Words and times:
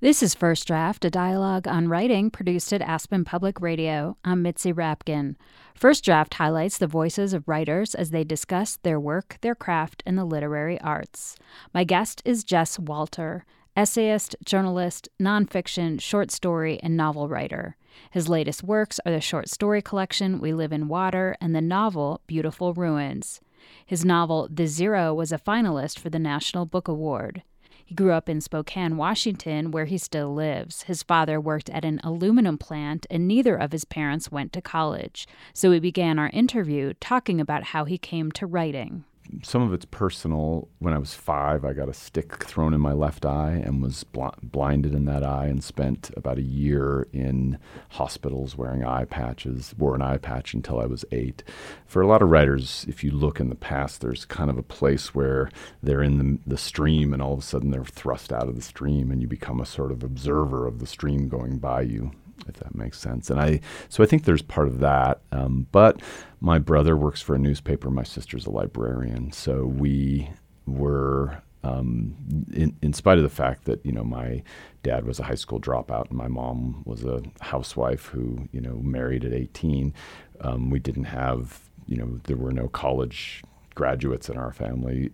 This 0.00 0.22
is 0.22 0.32
First 0.32 0.68
Draft, 0.68 1.04
a 1.04 1.10
dialogue 1.10 1.66
on 1.66 1.88
writing 1.88 2.30
produced 2.30 2.72
at 2.72 2.80
Aspen 2.80 3.24
Public 3.24 3.60
Radio. 3.60 4.16
I'm 4.24 4.42
Mitzi 4.42 4.72
Rapkin. 4.72 5.34
First 5.74 6.04
Draft 6.04 6.34
highlights 6.34 6.78
the 6.78 6.86
voices 6.86 7.32
of 7.32 7.48
writers 7.48 7.96
as 7.96 8.10
they 8.10 8.22
discuss 8.22 8.76
their 8.76 9.00
work, 9.00 9.38
their 9.40 9.56
craft, 9.56 10.04
and 10.06 10.16
the 10.16 10.24
literary 10.24 10.80
arts. 10.82 11.34
My 11.74 11.82
guest 11.82 12.22
is 12.24 12.44
Jess 12.44 12.78
Walter, 12.78 13.44
essayist, 13.76 14.36
journalist, 14.44 15.08
nonfiction, 15.20 16.00
short 16.00 16.30
story, 16.30 16.78
and 16.80 16.96
novel 16.96 17.28
writer. 17.28 17.76
His 18.12 18.28
latest 18.28 18.62
works 18.62 19.00
are 19.04 19.10
the 19.10 19.20
short 19.20 19.48
story 19.48 19.82
collection 19.82 20.38
We 20.38 20.52
Live 20.52 20.72
in 20.72 20.86
Water 20.86 21.36
and 21.40 21.56
the 21.56 21.60
novel 21.60 22.20
Beautiful 22.28 22.72
Ruins. 22.72 23.40
His 23.84 24.04
novel 24.04 24.48
The 24.48 24.68
Zero 24.68 25.12
was 25.12 25.32
a 25.32 25.38
finalist 25.38 25.98
for 25.98 26.08
the 26.08 26.20
National 26.20 26.66
Book 26.66 26.86
Award. 26.86 27.42
He 27.88 27.94
grew 27.94 28.12
up 28.12 28.28
in 28.28 28.42
Spokane, 28.42 28.98
Washington, 28.98 29.70
where 29.70 29.86
he 29.86 29.96
still 29.96 30.34
lives. 30.34 30.82
His 30.82 31.02
father 31.02 31.40
worked 31.40 31.70
at 31.70 31.86
an 31.86 32.02
aluminum 32.04 32.58
plant, 32.58 33.06
and 33.08 33.26
neither 33.26 33.56
of 33.56 33.72
his 33.72 33.86
parents 33.86 34.30
went 34.30 34.52
to 34.52 34.60
college. 34.60 35.26
So 35.54 35.70
we 35.70 35.80
began 35.80 36.18
our 36.18 36.28
interview 36.34 36.92
talking 37.00 37.40
about 37.40 37.64
how 37.72 37.86
he 37.86 37.96
came 37.96 38.30
to 38.32 38.46
writing 38.46 39.04
some 39.42 39.62
of 39.62 39.72
it's 39.72 39.84
personal. 39.84 40.68
When 40.78 40.94
I 40.94 40.98
was 40.98 41.14
five, 41.14 41.64
I 41.64 41.72
got 41.72 41.88
a 41.88 41.94
stick 41.94 42.44
thrown 42.44 42.74
in 42.74 42.80
my 42.80 42.92
left 42.92 43.24
eye 43.24 43.62
and 43.64 43.82
was 43.82 44.04
bl- 44.04 44.28
blinded 44.42 44.94
in 44.94 45.04
that 45.06 45.22
eye 45.22 45.46
and 45.46 45.62
spent 45.62 46.10
about 46.16 46.38
a 46.38 46.42
year 46.42 47.06
in 47.12 47.58
hospitals 47.90 48.56
wearing 48.56 48.84
eye 48.84 49.04
patches, 49.04 49.74
wore 49.78 49.94
an 49.94 50.02
eye 50.02 50.18
patch 50.18 50.54
until 50.54 50.80
I 50.80 50.86
was 50.86 51.04
eight. 51.12 51.42
For 51.86 52.02
a 52.02 52.06
lot 52.06 52.22
of 52.22 52.30
writers, 52.30 52.84
if 52.88 53.04
you 53.04 53.10
look 53.10 53.40
in 53.40 53.48
the 53.48 53.54
past, 53.54 54.00
there's 54.00 54.24
kind 54.24 54.50
of 54.50 54.58
a 54.58 54.62
place 54.62 55.14
where 55.14 55.50
they're 55.82 56.02
in 56.02 56.18
the, 56.18 56.38
the 56.46 56.58
stream 56.58 57.12
and 57.12 57.22
all 57.22 57.32
of 57.32 57.38
a 57.40 57.42
sudden 57.42 57.70
they're 57.70 57.84
thrust 57.84 58.32
out 58.32 58.48
of 58.48 58.56
the 58.56 58.62
stream 58.62 59.10
and 59.10 59.22
you 59.22 59.28
become 59.28 59.60
a 59.60 59.66
sort 59.66 59.92
of 59.92 60.02
observer 60.02 60.66
of 60.66 60.78
the 60.78 60.86
stream 60.86 61.28
going 61.28 61.58
by 61.58 61.82
you 61.82 62.12
if 62.46 62.56
that 62.56 62.74
makes 62.74 62.98
sense. 62.98 63.30
And 63.30 63.40
I, 63.40 63.60
so 63.88 64.02
I 64.02 64.06
think 64.06 64.24
there's 64.24 64.42
part 64.42 64.68
of 64.68 64.80
that. 64.80 65.20
Um, 65.32 65.66
but 65.72 66.00
my 66.40 66.58
brother 66.58 66.96
works 66.96 67.20
for 67.20 67.34
a 67.34 67.38
newspaper. 67.38 67.90
My 67.90 68.04
sister's 68.04 68.46
a 68.46 68.50
librarian. 68.50 69.32
So 69.32 69.64
we 69.64 70.30
were, 70.66 71.42
um, 71.64 72.16
in, 72.52 72.76
in 72.82 72.92
spite 72.92 73.18
of 73.18 73.24
the 73.24 73.30
fact 73.30 73.64
that, 73.64 73.84
you 73.84 73.92
know, 73.92 74.04
my 74.04 74.42
dad 74.82 75.04
was 75.04 75.18
a 75.18 75.24
high 75.24 75.34
school 75.34 75.60
dropout 75.60 76.08
and 76.08 76.18
my 76.18 76.28
mom 76.28 76.82
was 76.84 77.04
a 77.04 77.22
housewife 77.40 78.06
who, 78.06 78.48
you 78.52 78.60
know, 78.60 78.74
married 78.76 79.24
at 79.24 79.32
18, 79.32 79.92
um, 80.40 80.70
we 80.70 80.78
didn't 80.78 81.04
have, 81.04 81.60
you 81.86 81.96
know, 81.96 82.20
there 82.24 82.36
were 82.36 82.52
no 82.52 82.68
college 82.68 83.42
graduates 83.74 84.28
in 84.28 84.36
our 84.36 84.52
family. 84.52 85.10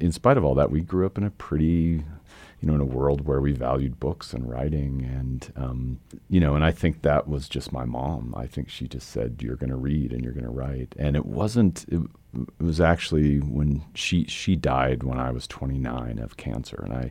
In 0.00 0.12
spite 0.12 0.36
of 0.36 0.44
all 0.44 0.54
that, 0.54 0.70
we 0.70 0.80
grew 0.80 1.04
up 1.04 1.18
in 1.18 1.24
a 1.24 1.30
pretty 1.30 2.04
you 2.66 2.72
know, 2.72 2.82
in 2.82 2.90
a 2.90 2.96
world 2.96 3.28
where 3.28 3.40
we 3.40 3.52
valued 3.52 4.00
books 4.00 4.32
and 4.32 4.50
writing, 4.50 5.04
and 5.04 5.52
um, 5.54 6.00
you 6.28 6.40
know, 6.40 6.56
and 6.56 6.64
I 6.64 6.72
think 6.72 7.02
that 7.02 7.28
was 7.28 7.48
just 7.48 7.70
my 7.70 7.84
mom. 7.84 8.34
I 8.36 8.48
think 8.48 8.68
she 8.68 8.88
just 8.88 9.08
said, 9.08 9.40
"You're 9.40 9.54
going 9.54 9.70
to 9.70 9.76
read 9.76 10.12
and 10.12 10.24
you're 10.24 10.32
going 10.32 10.42
to 10.42 10.50
write," 10.50 10.92
and 10.98 11.14
it 11.14 11.26
wasn't. 11.26 11.84
It, 11.88 12.00
it 12.58 12.62
was 12.62 12.80
actually 12.80 13.38
when 13.38 13.82
she 13.94 14.24
she 14.24 14.56
died 14.56 15.02
when 15.02 15.18
I 15.18 15.30
was 15.30 15.46
29 15.46 16.18
of 16.18 16.36
cancer, 16.36 16.80
and 16.84 16.92
I 16.92 17.10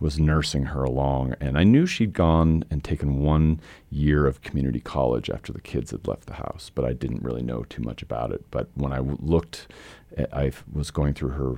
was 0.00 0.18
nursing 0.18 0.64
her 0.66 0.82
along, 0.84 1.34
and 1.40 1.56
I 1.56 1.64
knew 1.64 1.86
she'd 1.86 2.12
gone 2.12 2.64
and 2.70 2.84
taken 2.84 3.20
one 3.20 3.60
year 3.90 4.26
of 4.26 4.42
community 4.42 4.80
college 4.80 5.30
after 5.30 5.52
the 5.52 5.60
kids 5.60 5.90
had 5.90 6.06
left 6.06 6.26
the 6.26 6.34
house, 6.34 6.70
but 6.74 6.84
I 6.84 6.92
didn't 6.92 7.22
really 7.22 7.42
know 7.42 7.64
too 7.64 7.82
much 7.82 8.02
about 8.02 8.32
it. 8.32 8.44
But 8.50 8.68
when 8.74 8.92
I 8.92 8.98
looked 9.00 9.68
I 10.32 10.52
was 10.72 10.90
going 10.90 11.12
through 11.12 11.30
her 11.30 11.56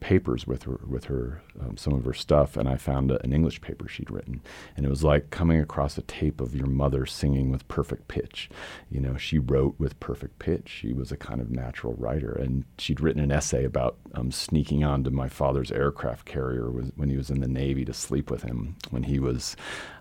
papers 0.00 0.46
with 0.46 0.64
her, 0.64 0.80
with 0.86 1.04
her, 1.04 1.42
um, 1.60 1.76
some 1.76 1.92
of 1.92 2.04
her 2.04 2.14
stuff, 2.14 2.56
and 2.56 2.68
I 2.68 2.76
found 2.76 3.12
a, 3.12 3.22
an 3.22 3.32
English 3.32 3.60
paper 3.60 3.86
she'd 3.86 4.10
written, 4.10 4.40
and 4.76 4.84
it 4.84 4.88
was 4.88 5.04
like 5.04 5.30
coming 5.30 5.60
across 5.60 5.96
a 5.96 6.02
tape 6.02 6.40
of 6.40 6.56
your 6.56 6.66
mother 6.66 7.06
singing 7.06 7.52
with 7.52 7.68
perfect 7.68 8.08
pitch. 8.08 8.50
You 8.90 9.00
know, 9.00 9.16
she 9.16 9.38
wrote 9.38 9.76
with 9.78 10.00
perfect 10.00 10.40
pitch. 10.40 10.68
She 10.68 10.92
was 10.92 11.12
a 11.12 11.16
kind 11.16 11.40
of 11.40 11.50
natural 11.50 11.94
writer, 11.94 12.32
and 12.44 12.64
she'd 12.78 13.00
written 13.00 13.22
an 13.22 13.32
essay 13.32 13.64
about 13.64 13.96
um, 14.14 14.30
sneaking 14.30 14.84
onto 14.84 15.10
my 15.10 15.28
father's 15.28 15.72
aircraft 15.72 16.26
carrier 16.26 16.68
when 16.68 17.08
he 17.08 17.16
was 17.16 17.30
in 17.30 17.40
the 17.40 17.48
Navy 17.48 17.84
to 17.84 17.92
sleep 17.92 18.30
with 18.30 18.42
him 18.42 18.76
when 18.90 19.04
he 19.04 19.18
was 19.18 19.56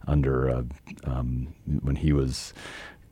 under, 0.07 0.49
uh, 0.49 0.63
um, 1.05 1.53
when 1.81 1.95
he 1.95 2.13
was 2.13 2.53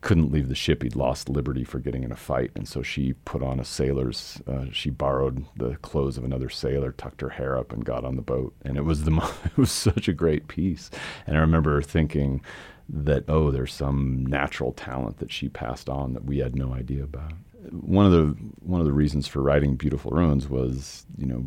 couldn't 0.02 0.32
leave 0.32 0.48
the 0.48 0.54
ship. 0.54 0.82
He'd 0.82 0.96
lost 0.96 1.28
liberty 1.28 1.64
for 1.64 1.78
getting 1.78 2.02
in 2.02 2.12
a 2.12 2.16
fight, 2.16 2.50
and 2.54 2.68
so 2.68 2.82
she 2.82 3.14
put 3.24 3.42
on 3.42 3.58
a 3.58 3.64
sailor's. 3.64 4.42
Uh, 4.46 4.66
she 4.72 4.90
borrowed 4.90 5.46
the 5.56 5.76
clothes 5.76 6.18
of 6.18 6.24
another 6.24 6.50
sailor, 6.50 6.92
tucked 6.92 7.20
her 7.20 7.30
hair 7.30 7.56
up, 7.56 7.72
and 7.72 7.84
got 7.84 8.04
on 8.04 8.16
the 8.16 8.22
boat. 8.22 8.52
And 8.64 8.76
it 8.76 8.84
was 8.84 9.04
the 9.04 9.12
it 9.44 9.56
was 9.56 9.70
such 9.70 10.08
a 10.08 10.12
great 10.12 10.48
piece. 10.48 10.90
And 11.26 11.36
I 11.36 11.40
remember 11.40 11.80
thinking 11.80 12.42
that 12.88 13.24
oh, 13.28 13.50
there's 13.50 13.72
some 13.72 14.26
natural 14.26 14.72
talent 14.72 15.18
that 15.18 15.32
she 15.32 15.48
passed 15.48 15.88
on 15.88 16.14
that 16.14 16.24
we 16.24 16.38
had 16.38 16.56
no 16.56 16.74
idea 16.74 17.04
about. 17.04 17.32
One 17.70 18.06
of 18.06 18.12
the 18.12 18.26
one 18.60 18.80
of 18.80 18.86
the 18.86 18.92
reasons 18.92 19.28
for 19.28 19.42
writing 19.42 19.76
Beautiful 19.76 20.10
Ruins 20.10 20.48
was 20.48 21.06
you 21.16 21.26
know 21.26 21.44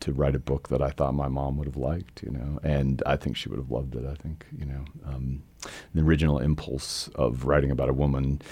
to 0.00 0.12
write 0.12 0.34
a 0.34 0.38
book 0.38 0.68
that 0.68 0.82
I 0.82 0.90
thought 0.90 1.14
my 1.14 1.28
mom 1.28 1.56
would 1.56 1.66
have 1.66 1.76
liked, 1.76 2.22
you 2.22 2.30
know, 2.30 2.58
and 2.62 3.02
I 3.06 3.16
think 3.16 3.36
she 3.36 3.48
would 3.48 3.58
have 3.58 3.70
loved 3.70 3.94
it. 3.94 4.04
I 4.06 4.14
think, 4.14 4.46
you 4.56 4.66
know, 4.66 4.84
um, 5.04 5.42
the 5.94 6.02
original 6.02 6.38
impulse 6.38 7.08
of 7.14 7.44
writing 7.44 7.70
about 7.70 7.88
a 7.88 7.94
woman 7.94 8.42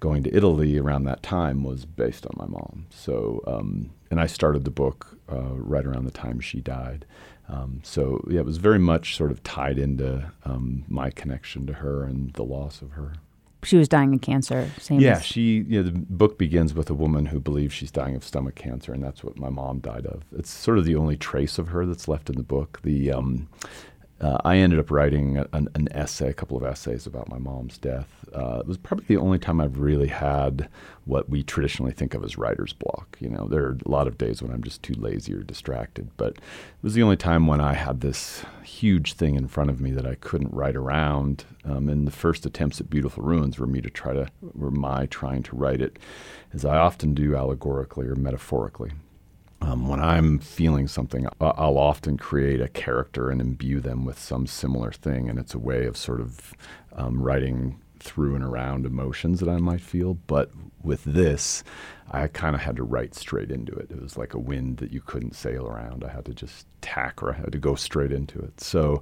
going 0.00 0.22
to 0.22 0.36
Italy 0.36 0.78
around 0.78 1.04
that 1.04 1.22
time 1.22 1.62
was 1.62 1.84
based 1.84 2.26
on 2.26 2.32
my 2.36 2.46
mom. 2.46 2.86
So, 2.90 3.42
um, 3.46 3.90
and 4.10 4.20
I 4.20 4.26
started 4.26 4.64
the 4.64 4.70
book 4.70 5.18
uh, 5.30 5.54
right 5.54 5.84
around 5.84 6.04
the 6.04 6.10
time 6.10 6.40
she 6.40 6.60
died. 6.60 7.06
Um, 7.48 7.80
so, 7.82 8.24
yeah, 8.28 8.40
it 8.40 8.46
was 8.46 8.56
very 8.56 8.78
much 8.78 9.16
sort 9.16 9.30
of 9.30 9.42
tied 9.42 9.78
into 9.78 10.32
um, 10.44 10.84
my 10.88 11.10
connection 11.10 11.66
to 11.66 11.74
her 11.74 12.04
and 12.04 12.32
the 12.32 12.44
loss 12.44 12.80
of 12.82 12.92
her 12.92 13.14
she 13.64 13.76
was 13.76 13.88
dying 13.88 14.14
of 14.14 14.20
cancer. 14.20 14.68
Same 14.78 15.00
yeah, 15.00 15.16
as- 15.16 15.24
she. 15.24 15.64
You 15.68 15.82
know, 15.82 15.90
the 15.90 15.92
book 15.92 16.38
begins 16.38 16.74
with 16.74 16.90
a 16.90 16.94
woman 16.94 17.26
who 17.26 17.40
believes 17.40 17.74
she's 17.74 17.90
dying 17.90 18.14
of 18.16 18.24
stomach 18.24 18.54
cancer, 18.54 18.92
and 18.92 19.02
that's 19.02 19.24
what 19.24 19.36
my 19.36 19.48
mom 19.48 19.80
died 19.80 20.06
of. 20.06 20.22
It's 20.36 20.50
sort 20.50 20.78
of 20.78 20.84
the 20.84 20.96
only 20.96 21.16
trace 21.16 21.58
of 21.58 21.68
her 21.68 21.86
that's 21.86 22.08
left 22.08 22.30
in 22.30 22.36
the 22.36 22.42
book. 22.42 22.80
The 22.82 23.12
um, 23.12 23.48
uh, 24.24 24.38
I 24.42 24.56
ended 24.56 24.78
up 24.78 24.90
writing 24.90 25.36
an, 25.52 25.68
an, 25.74 25.86
essay, 25.92 26.30
a 26.30 26.32
couple 26.32 26.56
of 26.56 26.64
essays 26.64 27.06
about 27.06 27.28
my 27.28 27.36
mom's 27.36 27.76
death. 27.76 28.24
Uh, 28.34 28.56
it 28.60 28.66
was 28.66 28.78
probably 28.78 29.04
the 29.04 29.18
only 29.18 29.38
time 29.38 29.60
I've 29.60 29.78
really 29.78 30.06
had 30.08 30.70
what 31.04 31.28
we 31.28 31.42
traditionally 31.42 31.92
think 31.92 32.14
of 32.14 32.24
as 32.24 32.38
writer's 32.38 32.72
block. 32.72 33.18
You 33.20 33.28
know, 33.28 33.46
there 33.48 33.64
are 33.64 33.76
a 33.84 33.90
lot 33.90 34.06
of 34.06 34.16
days 34.16 34.40
when 34.40 34.50
I'm 34.50 34.64
just 34.64 34.82
too 34.82 34.94
lazy 34.94 35.34
or 35.34 35.42
distracted, 35.42 36.08
but 36.16 36.36
it 36.36 36.42
was 36.80 36.94
the 36.94 37.02
only 37.02 37.18
time 37.18 37.46
when 37.46 37.60
I 37.60 37.74
had 37.74 38.00
this 38.00 38.46
huge 38.62 39.12
thing 39.12 39.34
in 39.34 39.46
front 39.46 39.68
of 39.68 39.78
me 39.78 39.90
that 39.90 40.06
I 40.06 40.14
couldn't 40.14 40.54
write 40.54 40.74
around. 40.74 41.44
Um, 41.62 41.90
and 41.90 42.06
the 42.06 42.10
first 42.10 42.46
attempts 42.46 42.80
at 42.80 42.88
Beautiful 42.88 43.22
Ruins 43.22 43.58
were 43.58 43.66
me 43.66 43.82
to 43.82 43.90
try 43.90 44.14
to, 44.14 44.28
were 44.40 44.70
my 44.70 45.04
trying 45.04 45.42
to 45.42 45.56
write 45.56 45.82
it, 45.82 45.98
as 46.54 46.64
I 46.64 46.78
often 46.78 47.12
do 47.12 47.36
allegorically 47.36 48.06
or 48.06 48.14
metaphorically. 48.14 48.92
Um, 49.64 49.88
when 49.88 50.00
I'm 50.00 50.40
feeling 50.40 50.88
something, 50.88 51.26
I'll 51.40 51.78
often 51.78 52.18
create 52.18 52.60
a 52.60 52.68
character 52.68 53.30
and 53.30 53.40
imbue 53.40 53.80
them 53.80 54.04
with 54.04 54.18
some 54.18 54.46
similar 54.46 54.92
thing, 54.92 55.30
and 55.30 55.38
it's 55.38 55.54
a 55.54 55.58
way 55.58 55.86
of 55.86 55.96
sort 55.96 56.20
of 56.20 56.52
um, 56.92 57.22
writing 57.22 57.80
through 57.98 58.34
and 58.34 58.44
around 58.44 58.84
emotions 58.84 59.40
that 59.40 59.48
I 59.48 59.56
might 59.56 59.80
feel. 59.80 60.14
But 60.26 60.50
with 60.82 61.02
this, 61.04 61.64
I 62.10 62.26
kind 62.26 62.54
of 62.54 62.60
had 62.60 62.76
to 62.76 62.82
write 62.82 63.14
straight 63.14 63.50
into 63.50 63.72
it. 63.72 63.90
It 63.90 64.02
was 64.02 64.18
like 64.18 64.34
a 64.34 64.38
wind 64.38 64.76
that 64.78 64.92
you 64.92 65.00
couldn't 65.00 65.34
sail 65.34 65.66
around. 65.66 66.04
I 66.04 66.10
had 66.10 66.26
to 66.26 66.34
just 66.34 66.66
tack 66.82 67.22
or 67.22 67.32
I 67.32 67.38
had 67.38 67.52
to 67.52 67.58
go 67.58 67.74
straight 67.74 68.12
into 68.12 68.38
it. 68.40 68.60
So, 68.60 69.00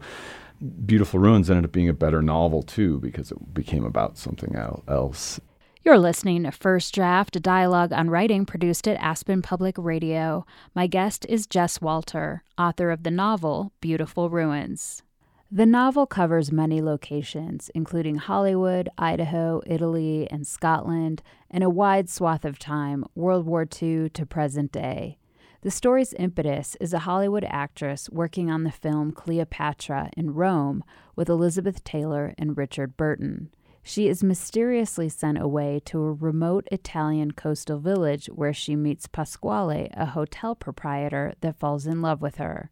Beautiful 0.86 1.18
Ruins 1.18 1.50
ended 1.50 1.64
up 1.64 1.72
being 1.72 1.88
a 1.88 1.92
better 1.92 2.22
novel 2.22 2.62
too 2.62 3.00
because 3.00 3.32
it 3.32 3.52
became 3.52 3.84
about 3.84 4.16
something 4.16 4.54
else. 4.54 5.40
You're 5.84 5.98
listening 5.98 6.44
to 6.44 6.52
First 6.52 6.94
Draft, 6.94 7.34
a 7.34 7.40
dialogue 7.40 7.92
on 7.92 8.08
writing 8.08 8.46
produced 8.46 8.86
at 8.86 9.02
Aspen 9.02 9.42
Public 9.42 9.74
Radio. 9.76 10.46
My 10.76 10.86
guest 10.86 11.26
is 11.28 11.48
Jess 11.48 11.80
Walter, 11.80 12.44
author 12.56 12.92
of 12.92 13.02
the 13.02 13.10
novel 13.10 13.72
Beautiful 13.80 14.30
Ruins. 14.30 15.02
The 15.50 15.66
novel 15.66 16.06
covers 16.06 16.52
many 16.52 16.80
locations, 16.80 17.68
including 17.74 18.14
Hollywood, 18.14 18.90
Idaho, 18.96 19.60
Italy, 19.66 20.28
and 20.30 20.46
Scotland, 20.46 21.20
and 21.50 21.64
a 21.64 21.68
wide 21.68 22.08
swath 22.08 22.44
of 22.44 22.60
time, 22.60 23.04
World 23.16 23.44
War 23.44 23.62
II 23.62 24.08
to 24.10 24.24
present 24.24 24.70
day. 24.70 25.18
The 25.62 25.72
story's 25.72 26.14
impetus 26.16 26.76
is 26.80 26.92
a 26.92 27.00
Hollywood 27.00 27.44
actress 27.48 28.08
working 28.08 28.52
on 28.52 28.62
the 28.62 28.70
film 28.70 29.10
Cleopatra 29.10 30.10
in 30.16 30.34
Rome 30.34 30.84
with 31.16 31.28
Elizabeth 31.28 31.82
Taylor 31.82 32.34
and 32.38 32.56
Richard 32.56 32.96
Burton. 32.96 33.50
She 33.82 34.08
is 34.08 34.22
mysteriously 34.22 35.08
sent 35.08 35.38
away 35.38 35.80
to 35.86 36.02
a 36.02 36.12
remote 36.12 36.68
Italian 36.70 37.32
coastal 37.32 37.80
village 37.80 38.26
where 38.26 38.52
she 38.52 38.76
meets 38.76 39.08
Pasquale, 39.08 39.90
a 39.94 40.06
hotel 40.06 40.54
proprietor 40.54 41.34
that 41.40 41.58
falls 41.58 41.86
in 41.86 42.00
love 42.00 42.22
with 42.22 42.36
her. 42.36 42.70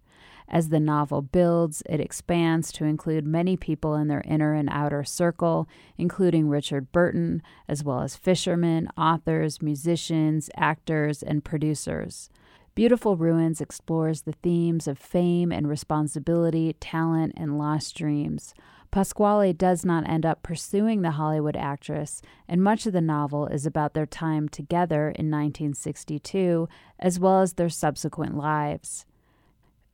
As 0.48 0.68
the 0.68 0.80
novel 0.80 1.22
builds, 1.22 1.82
it 1.88 2.00
expands 2.00 2.72
to 2.72 2.84
include 2.84 3.24
many 3.24 3.56
people 3.56 3.94
in 3.94 4.08
their 4.08 4.22
inner 4.24 4.54
and 4.54 4.68
outer 4.70 5.04
circle, 5.04 5.68
including 5.96 6.48
Richard 6.48 6.90
Burton, 6.90 7.42
as 7.68 7.84
well 7.84 8.02
as 8.02 8.16
fishermen, 8.16 8.88
authors, 8.96 9.62
musicians, 9.62 10.50
actors, 10.56 11.22
and 11.22 11.44
producers. 11.44 12.30
Beautiful 12.74 13.16
Ruins 13.16 13.60
explores 13.60 14.22
the 14.22 14.32
themes 14.32 14.88
of 14.88 14.98
fame 14.98 15.52
and 15.52 15.68
responsibility, 15.68 16.72
talent, 16.80 17.34
and 17.36 17.58
lost 17.58 17.96
dreams. 17.96 18.54
Pasquale 18.90 19.52
does 19.52 19.84
not 19.84 20.08
end 20.08 20.26
up 20.26 20.42
pursuing 20.42 21.02
the 21.02 21.12
Hollywood 21.12 21.56
actress, 21.56 22.22
and 22.48 22.62
much 22.62 22.86
of 22.86 22.92
the 22.92 23.00
novel 23.00 23.46
is 23.46 23.64
about 23.64 23.94
their 23.94 24.06
time 24.06 24.48
together 24.48 25.04
in 25.04 25.30
1962, 25.30 26.68
as 26.98 27.20
well 27.20 27.40
as 27.40 27.52
their 27.52 27.68
subsequent 27.68 28.36
lives. 28.36 29.06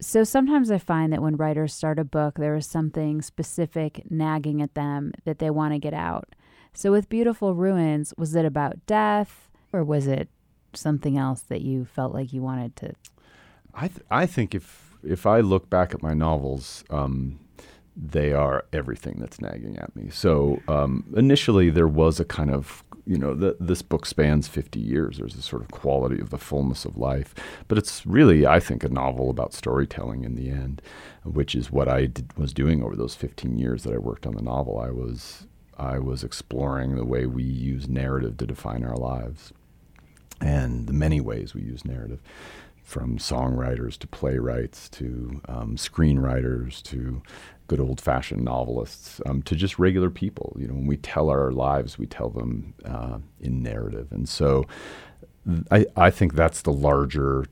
So 0.01 0.25
sometimes 0.25 0.71
I 0.71 0.79
find 0.79 1.13
that 1.13 1.23
when 1.23 1.37
writers 1.37 1.75
start 1.75 1.99
a 1.99 2.05
book, 2.05 2.37
there 2.37 2.57
is 2.57 2.67
something 2.67 3.23
specific 3.23 4.11
nagging 4.11 4.61
at 4.63 4.75
them 4.75 5.13
that 5.25 5.39
they 5.39 5.51
want 5.51 5.75
to 5.75 5.79
get 5.79 5.95
out. 5.95 6.35
So 6.73 6.91
with 6.93 7.09
Beautiful 7.09 7.55
Ruins, 7.55 8.13
was 8.19 8.35
it 8.35 8.45
about 8.45 8.85
death 8.87 9.51
or 9.73 9.83
was 9.83 10.07
it 10.07 10.29
something 10.75 11.17
else 11.17 11.41
that 11.43 11.63
you 11.63 11.87
felt 11.87 12.13
like 12.13 12.33
you 12.33 12.43
wanted 12.43 12.77
to? 12.77 12.93
I 13.75 13.89
th- 13.89 14.07
I 14.11 14.27
think 14.27 14.55
if 14.55 14.97
if 15.03 15.27
I 15.27 15.41
look 15.41 15.71
back 15.71 15.95
at 15.95 16.03
my 16.03 16.15
novels, 16.15 16.85
um, 16.91 17.39
they 17.97 18.33
are 18.33 18.65
everything 18.73 19.17
that's 19.19 19.41
nagging 19.41 19.79
at 19.79 19.95
me. 19.97 20.11
So 20.11 20.61
um, 20.69 21.05
initially, 21.17 21.71
there 21.71 21.89
was 21.89 22.21
a 22.21 22.25
kind 22.25 22.51
of 22.51 22.85
you 23.07 23.17
know, 23.17 23.35
the, 23.35 23.57
this 23.61 23.83
book 23.83 24.05
spans 24.05 24.49
50 24.49 24.81
years. 24.81 25.19
There's 25.19 25.37
a 25.37 25.43
sort 25.43 25.63
of 25.63 25.71
quality 25.71 26.21
of 26.21 26.31
the 26.31 26.39
fullness 26.39 26.85
of 26.85 26.99
life. 26.99 27.35
But 27.69 27.79
it's 27.79 28.05
really, 28.05 28.45
I 28.47 28.59
think, 28.59 28.83
a 28.83 28.89
novel 28.89 29.31
about 29.31 29.55
storytelling 29.55 30.25
in 30.25 30.35
the 30.35 30.51
end, 30.51 30.83
which 31.25 31.55
is 31.55 31.71
what 31.71 31.89
I 31.89 32.07
did, 32.07 32.37
was 32.37 32.53
doing 32.53 32.83
over 32.83 32.97
those 32.97 33.15
15 33.15 33.57
years 33.59 33.85
that 33.85 33.95
I 33.95 33.99
worked 33.99 34.27
on 34.27 34.35
the 34.35 34.43
novel. 34.43 34.81
I 34.81 34.91
was, 34.91 35.47
I 35.79 36.01
was 36.01 36.25
exploring 36.25 36.97
the 36.97 37.05
way 37.05 37.27
we 37.27 37.45
use 37.45 37.89
narrative 37.89 38.39
to 38.39 38.47
define 38.47 38.85
our 38.85 38.97
lives 38.97 39.53
and 40.41 40.89
the 40.89 40.93
many 40.93 41.21
ways 41.21 41.55
we 41.55 41.63
use 41.63 41.85
narrative 41.85 42.21
from 42.83 43.19
songwriters 43.19 43.99
to 43.99 44.07
playwrights 44.07 44.89
to 44.89 45.41
um, 45.49 45.77
screenwriters 45.77 46.83
to 46.83 47.23
good 47.67 47.81
old 47.81 48.01
fashioned 48.01 48.45
novelists 48.45 49.21
um, 49.27 49.43
to 49.43 49.57
just 49.57 49.79
regular 49.79 50.11
people. 50.11 50.57
You 50.59 50.69
know, 50.69 50.75
when 50.75 50.87
we 50.87 50.97
tell 50.97 51.31
our 51.31 51.53
lives, 51.53 51.99
we 51.99 52.07
tell 52.07 52.31
them 52.31 52.75
uh, 52.85 53.19
in 53.41 53.63
narrative. 53.63 54.09
And 54.11 54.29
so 54.29 54.67
I, 55.71 55.87
I 55.97 56.11
think 56.11 56.35
that's 56.35 56.63
the 56.63 56.73
larger 56.73 57.47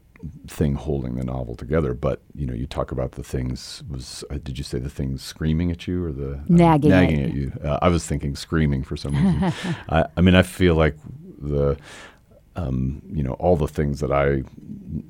thing 0.46 0.74
holding 0.74 1.16
the 1.16 1.24
novel 1.24 1.54
together. 1.54 1.94
But 1.94 2.22
you 2.34 2.46
know, 2.46 2.54
you 2.54 2.66
talk 2.66 2.92
about 2.92 3.12
the 3.12 3.22
things. 3.22 3.82
Was 3.90 4.24
uh, 4.30 4.38
did 4.42 4.58
you 4.58 4.64
say 4.64 4.78
the 4.78 4.90
things 4.90 5.22
screaming 5.22 5.70
at 5.70 5.86
you 5.86 6.04
or 6.04 6.12
the 6.12 6.34
uh, 6.34 6.40
nagging, 6.48 6.90
nagging 6.90 7.22
at, 7.22 7.28
at 7.30 7.34
you? 7.34 7.52
Uh, 7.62 7.78
I 7.82 7.88
was 7.88 8.06
thinking 8.06 8.36
screaming 8.36 8.82
for 8.82 8.96
some 8.96 9.14
reason. 9.14 9.52
I, 9.88 10.06
I 10.16 10.20
mean, 10.20 10.34
I 10.34 10.42
feel 10.42 10.74
like 10.74 10.96
the 11.38 11.76
um, 12.56 13.02
you 13.12 13.22
know 13.22 13.32
all 13.34 13.56
the 13.56 13.68
things 13.68 14.00
that 14.00 14.12
I 14.12 14.42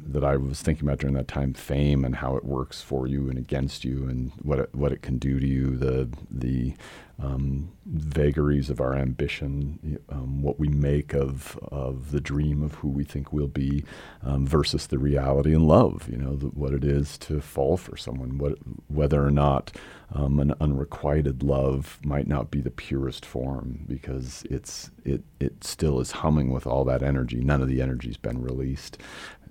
that 0.06 0.24
I 0.24 0.36
was 0.36 0.62
thinking 0.62 0.86
about 0.86 0.98
during 0.98 1.14
that 1.16 1.28
time, 1.28 1.54
fame 1.54 2.04
and 2.04 2.16
how 2.16 2.36
it 2.36 2.44
works 2.44 2.80
for 2.82 3.06
you 3.06 3.28
and 3.28 3.38
against 3.38 3.84
you, 3.84 4.04
and 4.08 4.32
what 4.42 4.58
it, 4.58 4.74
what 4.74 4.92
it 4.92 5.02
can 5.02 5.18
do 5.18 5.38
to 5.40 5.46
you, 5.46 5.76
the 5.76 6.08
the 6.30 6.74
um, 7.22 7.70
vagaries 7.86 8.70
of 8.70 8.80
our 8.80 8.94
ambition, 8.94 9.98
um, 10.08 10.42
what 10.42 10.58
we 10.58 10.68
make 10.68 11.14
of 11.14 11.58
of 11.70 12.10
the 12.10 12.20
dream 12.20 12.62
of 12.62 12.74
who 12.76 12.88
we 12.88 13.04
think 13.04 13.32
we'll 13.32 13.46
be, 13.46 13.84
um, 14.22 14.46
versus 14.46 14.86
the 14.86 14.98
reality 14.98 15.54
and 15.54 15.66
love. 15.66 16.08
You 16.10 16.18
know 16.18 16.36
the, 16.36 16.46
what 16.46 16.72
it 16.72 16.84
is 16.84 17.18
to 17.18 17.40
fall 17.40 17.76
for 17.76 17.96
someone, 17.96 18.38
what 18.38 18.58
whether 18.88 19.24
or 19.24 19.30
not 19.30 19.72
um, 20.12 20.38
an 20.40 20.54
unrequited 20.60 21.42
love 21.42 21.98
might 22.04 22.26
not 22.26 22.50
be 22.50 22.60
the 22.60 22.70
purest 22.70 23.24
form 23.26 23.84
because 23.86 24.44
it's 24.50 24.90
it 25.04 25.22
it 25.40 25.64
still 25.64 26.00
is 26.00 26.10
humming 26.12 26.50
with 26.50 26.66
all 26.66 26.84
that 26.84 27.02
energy. 27.02 27.40
None 27.42 27.62
of 27.62 27.68
the 27.68 27.82
energy's 27.82 28.16
been 28.16 28.42
released, 28.42 28.98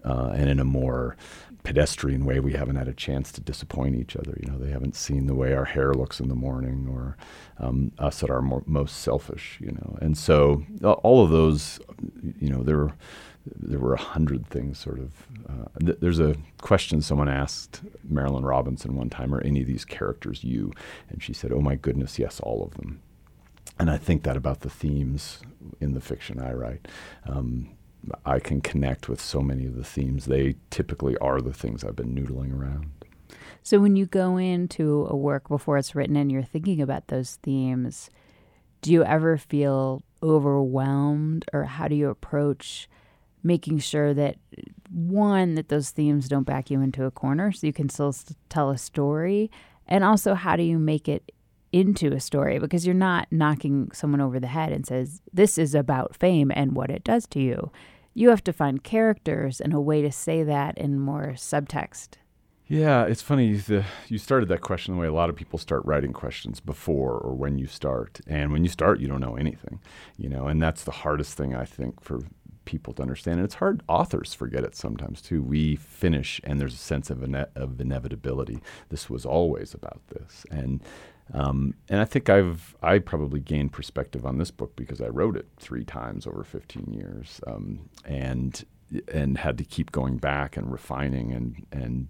uh, 0.03 0.31
and 0.35 0.50
in 0.50 0.59
a 0.59 0.65
more 0.65 1.15
pedestrian 1.63 2.25
way, 2.25 2.39
we 2.39 2.53
haven't 2.53 2.75
had 2.75 2.88
a 2.88 2.94
chance 2.94 3.31
to 3.31 3.41
disappoint 3.41 3.95
each 3.95 4.15
other. 4.15 4.38
You 4.41 4.51
know, 4.51 4.57
they 4.57 4.71
haven't 4.71 4.95
seen 4.95 5.27
the 5.27 5.35
way 5.35 5.53
our 5.53 5.65
hair 5.65 5.94
looks 5.94 6.19
in 6.19 6.27
the 6.27 6.35
morning, 6.35 6.88
or 6.91 7.17
um, 7.59 7.91
us 7.97 8.23
at 8.23 8.29
our 8.29 8.41
more, 8.41 8.63
most 8.65 9.01
selfish. 9.01 9.57
You 9.61 9.71
know, 9.71 9.97
and 10.01 10.17
so 10.17 10.63
all 10.81 11.23
of 11.23 11.29
those, 11.31 11.79
you 12.39 12.50
know, 12.50 12.63
there 12.63 12.77
were 12.77 12.94
there 13.45 13.79
were 13.79 13.94
a 13.94 14.01
hundred 14.01 14.47
things 14.47 14.79
sort 14.79 15.00
of. 15.00 15.27
Uh, 15.50 15.79
th- 15.79 15.97
there's 16.00 16.19
a 16.19 16.35
question 16.61 17.01
someone 17.01 17.29
asked 17.29 17.81
Marilynne 18.09 18.45
Robinson 18.45 18.95
one 18.95 19.09
time, 19.09 19.33
are 19.33 19.41
any 19.41 19.61
of 19.61 19.67
these 19.67 19.85
characters 19.85 20.44
you? 20.44 20.71
And 21.09 21.21
she 21.21 21.33
said, 21.33 21.51
oh 21.51 21.59
my 21.59 21.75
goodness, 21.75 22.17
yes, 22.17 22.39
all 22.39 22.63
of 22.63 22.75
them. 22.75 23.01
And 23.79 23.89
I 23.89 23.97
think 23.97 24.23
that 24.23 24.38
about 24.38 24.61
the 24.61 24.69
themes 24.69 25.41
in 25.81 25.94
the 25.94 26.01
fiction 26.01 26.39
I 26.39 26.53
write. 26.53 26.88
Um, 27.25 27.71
I 28.25 28.39
can 28.39 28.61
connect 28.61 29.07
with 29.07 29.21
so 29.21 29.41
many 29.41 29.65
of 29.65 29.75
the 29.75 29.83
themes. 29.83 30.25
They 30.25 30.55
typically 30.69 31.17
are 31.17 31.41
the 31.41 31.53
things 31.53 31.83
I've 31.83 31.95
been 31.95 32.15
noodling 32.15 32.57
around. 32.57 32.91
So 33.61 33.79
when 33.79 33.95
you 33.95 34.05
go 34.05 34.38
into 34.38 35.07
a 35.09 35.15
work 35.15 35.47
before 35.47 35.77
it's 35.77 35.95
written 35.95 36.17
and 36.17 36.31
you're 36.31 36.44
thinking 36.44 36.81
about 36.81 37.07
those 37.07 37.38
themes, 37.44 38.09
do 38.81 38.91
you 38.91 39.03
ever 39.03 39.38
feel 39.38 40.03
overwhelmed 40.21 41.45
or 41.53 41.63
how 41.63 41.88
do 41.88 41.95
you 41.95 42.09
approach 42.09 42.89
making 43.44 43.79
sure 43.79 44.13
that 44.13 44.38
one 44.89 45.55
that 45.55 45.69
those 45.69 45.89
themes 45.89 46.27
don't 46.27 46.44
back 46.44 46.69
you 46.69 46.81
into 46.81 47.03
a 47.03 47.11
corner 47.11 47.51
so 47.51 47.67
you 47.67 47.73
can 47.73 47.89
still 47.89 48.15
tell 48.47 48.69
a 48.69 48.77
story 48.77 49.51
and 49.88 50.03
also 50.03 50.33
how 50.33 50.55
do 50.55 50.63
you 50.63 50.79
make 50.79 51.09
it 51.09 51.31
into 51.74 52.14
a 52.14 52.20
story 52.20 52.60
because 52.60 52.86
you're 52.86 52.94
not 52.94 53.28
knocking 53.31 53.92
someone 53.92 54.22
over 54.22 54.40
the 54.40 54.48
head 54.48 54.72
and 54.72 54.86
says 54.86 55.22
this 55.34 55.58
is 55.58 55.75
about 55.75 56.16
fame 56.16 56.52
and 56.56 56.75
what 56.75 56.90
it 56.90 57.04
does 57.04 57.28
to 57.28 57.40
you 57.40 57.72
you 58.14 58.30
have 58.30 58.44
to 58.44 58.54
find 58.54 58.84
characters 58.84 59.60
and 59.60 59.74
a 59.74 59.81
way 59.81 60.02
to 60.02 60.12
say 60.12 60.44
that 60.44 60.78
in 60.78 61.00
more 61.00 61.34
subtext 61.36 62.18
yeah, 62.68 63.04
it's 63.04 63.22
funny. 63.22 63.54
The, 63.54 63.86
you 64.08 64.18
started 64.18 64.48
that 64.50 64.62
question 64.62 64.96
the 64.96 65.00
way 65.00 65.08
a 65.08 65.14
lot 65.14 65.30
of 65.30 65.36
people 65.36 65.60
start 65.60 65.86
writing 65.86 66.14
questions 66.14 66.60
before 66.60 67.18
or 67.18 67.36
when 67.36 67.58
you 67.58 67.68
start. 67.68 68.22
And 68.25 68.52
when 68.52 68.64
you 68.64 68.70
start, 68.70 69.00
you 69.00 69.08
don't 69.08 69.20
know 69.20 69.36
anything, 69.36 69.80
you 70.18 70.30
know, 70.30 70.48
and 70.48 70.62
that's 70.62 70.84
the 70.84 70.92
hardest 70.92 71.38
thing 71.38 71.54
I 71.54 71.66
think 71.66 72.02
for 72.02 72.22
people 72.65 72.94
to 72.94 73.01
understand. 73.01 73.39
And 73.39 73.45
it's 73.45 73.56
hard. 73.56 73.81
Authors 73.88 74.33
forget 74.33 74.63
it 74.63 74.75
sometimes 74.75 75.21
too. 75.21 75.42
We 75.42 75.75
finish, 75.75 76.39
and 76.44 76.60
there's 76.60 76.74
a 76.74 76.77
sense 76.77 77.10
of, 77.10 77.24
ine- 77.24 77.48
of 77.56 77.80
inevitability. 77.80 78.60
This 78.89 79.10
was 79.10 79.25
always 79.25 79.74
about 79.74 80.01
this, 80.10 80.45
and 80.51 80.81
um, 81.33 81.75
and 81.89 82.01
I 82.01 82.06
think 82.06 82.30
I've 82.30 82.75
I 82.81 83.00
probably 83.00 83.39
gained 83.39 83.71
perspective 83.71 84.25
on 84.25 84.38
this 84.38 84.51
book 84.51 84.75
because 84.75 85.01
I 85.01 85.07
wrote 85.07 85.38
it 85.38 85.48
three 85.57 85.86
times 85.86 86.27
over 86.27 86.44
15 86.44 86.94
years, 86.94 87.39
um, 87.48 87.89
and 88.06 88.63
and 89.12 89.38
had 89.38 89.57
to 89.57 89.63
keep 89.63 89.92
going 89.92 90.18
back 90.18 90.57
and 90.57 90.71
refining 90.71 91.31
and 91.31 91.65
and 91.71 92.07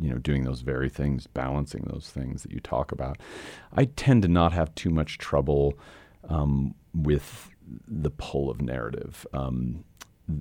you 0.00 0.10
know 0.10 0.18
doing 0.18 0.44
those 0.44 0.60
very 0.60 0.88
things, 0.88 1.26
balancing 1.26 1.88
those 1.92 2.08
things 2.08 2.42
that 2.42 2.52
you 2.52 2.60
talk 2.60 2.92
about. 2.92 3.18
I 3.74 3.86
tend 3.86 4.22
to 4.22 4.28
not 4.28 4.52
have 4.52 4.74
too 4.74 4.90
much 4.90 5.18
trouble 5.18 5.74
um, 6.28 6.74
with 6.94 7.50
the 7.86 8.10
pull 8.10 8.50
of 8.50 8.60
narrative. 8.60 9.26
Um, 9.32 9.84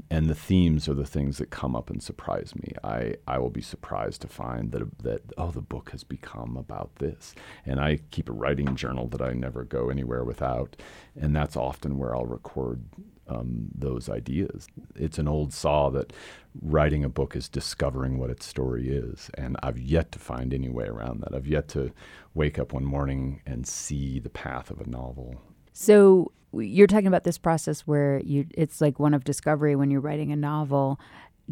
and 0.09 0.27
the 0.27 0.35
themes 0.35 0.87
are 0.87 0.93
the 0.93 1.05
things 1.05 1.37
that 1.37 1.49
come 1.49 1.75
up 1.75 1.89
and 1.89 2.01
surprise 2.01 2.53
me. 2.55 2.73
I, 2.83 3.15
I 3.27 3.39
will 3.39 3.49
be 3.49 3.61
surprised 3.61 4.21
to 4.21 4.27
find 4.27 4.71
that 4.71 4.99
that 4.99 5.21
oh 5.37 5.51
the 5.51 5.61
book 5.61 5.89
has 5.91 6.03
become 6.03 6.55
about 6.55 6.95
this, 6.97 7.33
and 7.65 7.79
I 7.79 7.99
keep 8.11 8.29
a 8.29 8.33
writing 8.33 8.75
journal 8.75 9.07
that 9.07 9.21
I 9.21 9.33
never 9.33 9.63
go 9.63 9.89
anywhere 9.89 10.23
without, 10.23 10.75
and 11.19 11.35
that's 11.35 11.57
often 11.57 11.97
where 11.97 12.15
I'll 12.15 12.25
record 12.25 12.83
um, 13.27 13.69
those 13.73 14.09
ideas. 14.09 14.67
It's 14.95 15.17
an 15.17 15.27
old 15.27 15.53
saw 15.53 15.89
that 15.89 16.13
writing 16.61 17.03
a 17.03 17.09
book 17.09 17.35
is 17.35 17.49
discovering 17.49 18.17
what 18.17 18.29
its 18.29 18.45
story 18.45 18.89
is, 18.89 19.29
and 19.33 19.57
I've 19.63 19.79
yet 19.79 20.11
to 20.11 20.19
find 20.19 20.53
any 20.53 20.69
way 20.69 20.85
around 20.85 21.21
that. 21.21 21.33
I've 21.33 21.47
yet 21.47 21.67
to 21.69 21.91
wake 22.33 22.59
up 22.59 22.73
one 22.73 22.85
morning 22.85 23.41
and 23.45 23.65
see 23.67 24.19
the 24.19 24.29
path 24.29 24.69
of 24.69 24.79
a 24.79 24.87
novel. 24.87 25.41
So 25.73 26.31
you're 26.53 26.87
talking 26.87 27.07
about 27.07 27.23
this 27.23 27.37
process 27.37 27.81
where 27.81 28.19
you 28.23 28.45
it's 28.51 28.81
like 28.81 28.99
one 28.99 29.13
of 29.13 29.23
discovery 29.23 29.75
when 29.75 29.89
you're 29.89 30.01
writing 30.01 30.31
a 30.31 30.35
novel 30.35 30.99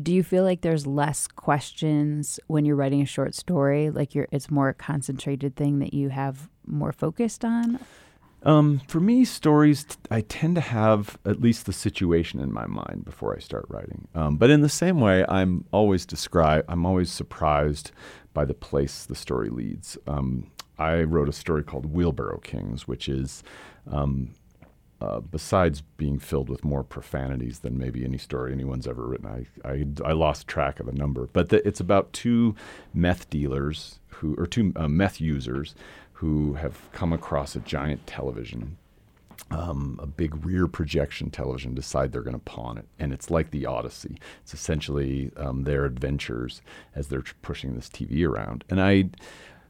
do 0.01 0.13
you 0.13 0.23
feel 0.23 0.43
like 0.43 0.61
there's 0.61 0.87
less 0.87 1.27
questions 1.27 2.39
when 2.47 2.65
you're 2.65 2.75
writing 2.75 3.01
a 3.01 3.05
short 3.05 3.33
story 3.35 3.89
like 3.89 4.13
you're 4.13 4.27
it's 4.31 4.49
more 4.49 4.69
a 4.69 4.73
concentrated 4.73 5.55
thing 5.55 5.79
that 5.79 5.93
you 5.93 6.09
have 6.09 6.49
more 6.65 6.91
focused 6.91 7.43
on 7.43 7.79
um, 8.43 8.79
for 8.87 8.99
me, 8.99 9.25
stories, 9.25 9.83
t- 9.83 9.97
I 10.09 10.21
tend 10.21 10.55
to 10.55 10.61
have 10.61 11.17
at 11.25 11.41
least 11.41 11.65
the 11.65 11.73
situation 11.73 12.39
in 12.39 12.53
my 12.53 12.65
mind 12.67 13.03
before 13.03 13.35
I 13.35 13.39
start 13.39 13.65
writing. 13.67 14.07
Um, 14.15 14.37
but 14.37 14.49
in 14.49 14.61
the 14.61 14.69
same 14.69 15.01
way, 15.01 15.25
I'm 15.27 15.65
always 15.71 16.05
describe, 16.05 16.63
I'm 16.69 16.85
always 16.85 17.11
surprised 17.11 17.91
by 18.33 18.45
the 18.45 18.53
place 18.53 19.05
the 19.05 19.15
story 19.15 19.49
leads. 19.49 19.97
Um, 20.07 20.51
I 20.77 21.03
wrote 21.03 21.27
a 21.27 21.33
story 21.33 21.63
called 21.63 21.87
Wheelbarrow 21.87 22.39
Kings, 22.39 22.87
which 22.87 23.09
is 23.09 23.43
um, 23.91 24.31
uh, 25.01 25.19
besides 25.19 25.81
being 25.97 26.19
filled 26.19 26.49
with 26.49 26.63
more 26.63 26.83
profanities 26.83 27.59
than 27.59 27.77
maybe 27.77 28.03
any 28.03 28.17
story 28.17 28.51
anyone's 28.51 28.87
ever 28.87 29.07
written, 29.07 29.47
I, 29.63 29.67
I, 29.67 29.85
I 30.03 30.11
lost 30.13 30.47
track 30.47 30.79
of 30.79 30.85
the 30.85 30.91
number. 30.91 31.29
But 31.31 31.49
the, 31.49 31.65
it's 31.67 31.79
about 31.79 32.11
two 32.13 32.55
meth 32.93 33.29
dealers 33.29 33.99
who, 34.07 34.35
or 34.35 34.45
two 34.45 34.73
uh, 34.75 34.87
meth 34.87 35.21
users 35.21 35.75
who 36.13 36.53
have 36.53 36.91
come 36.91 37.13
across 37.13 37.55
a 37.55 37.59
giant 37.59 38.05
television 38.05 38.77
um, 39.51 39.99
a 40.01 40.05
big 40.05 40.45
rear 40.45 40.67
projection 40.67 41.31
television 41.31 41.73
decide 41.73 42.11
they're 42.11 42.21
going 42.21 42.33
to 42.35 42.39
pawn 42.39 42.77
it. 42.77 42.87
And 42.99 43.11
it's 43.11 43.31
like 43.31 43.51
the 43.51 43.65
Odyssey. 43.65 44.17
It's 44.43 44.53
essentially 44.53 45.31
um, 45.37 45.63
their 45.63 45.85
adventures 45.85 46.61
as 46.95 47.07
they're 47.07 47.23
pushing 47.41 47.75
this 47.75 47.89
TV 47.89 48.27
around. 48.27 48.63
And 48.69 48.81
I, 48.81 49.05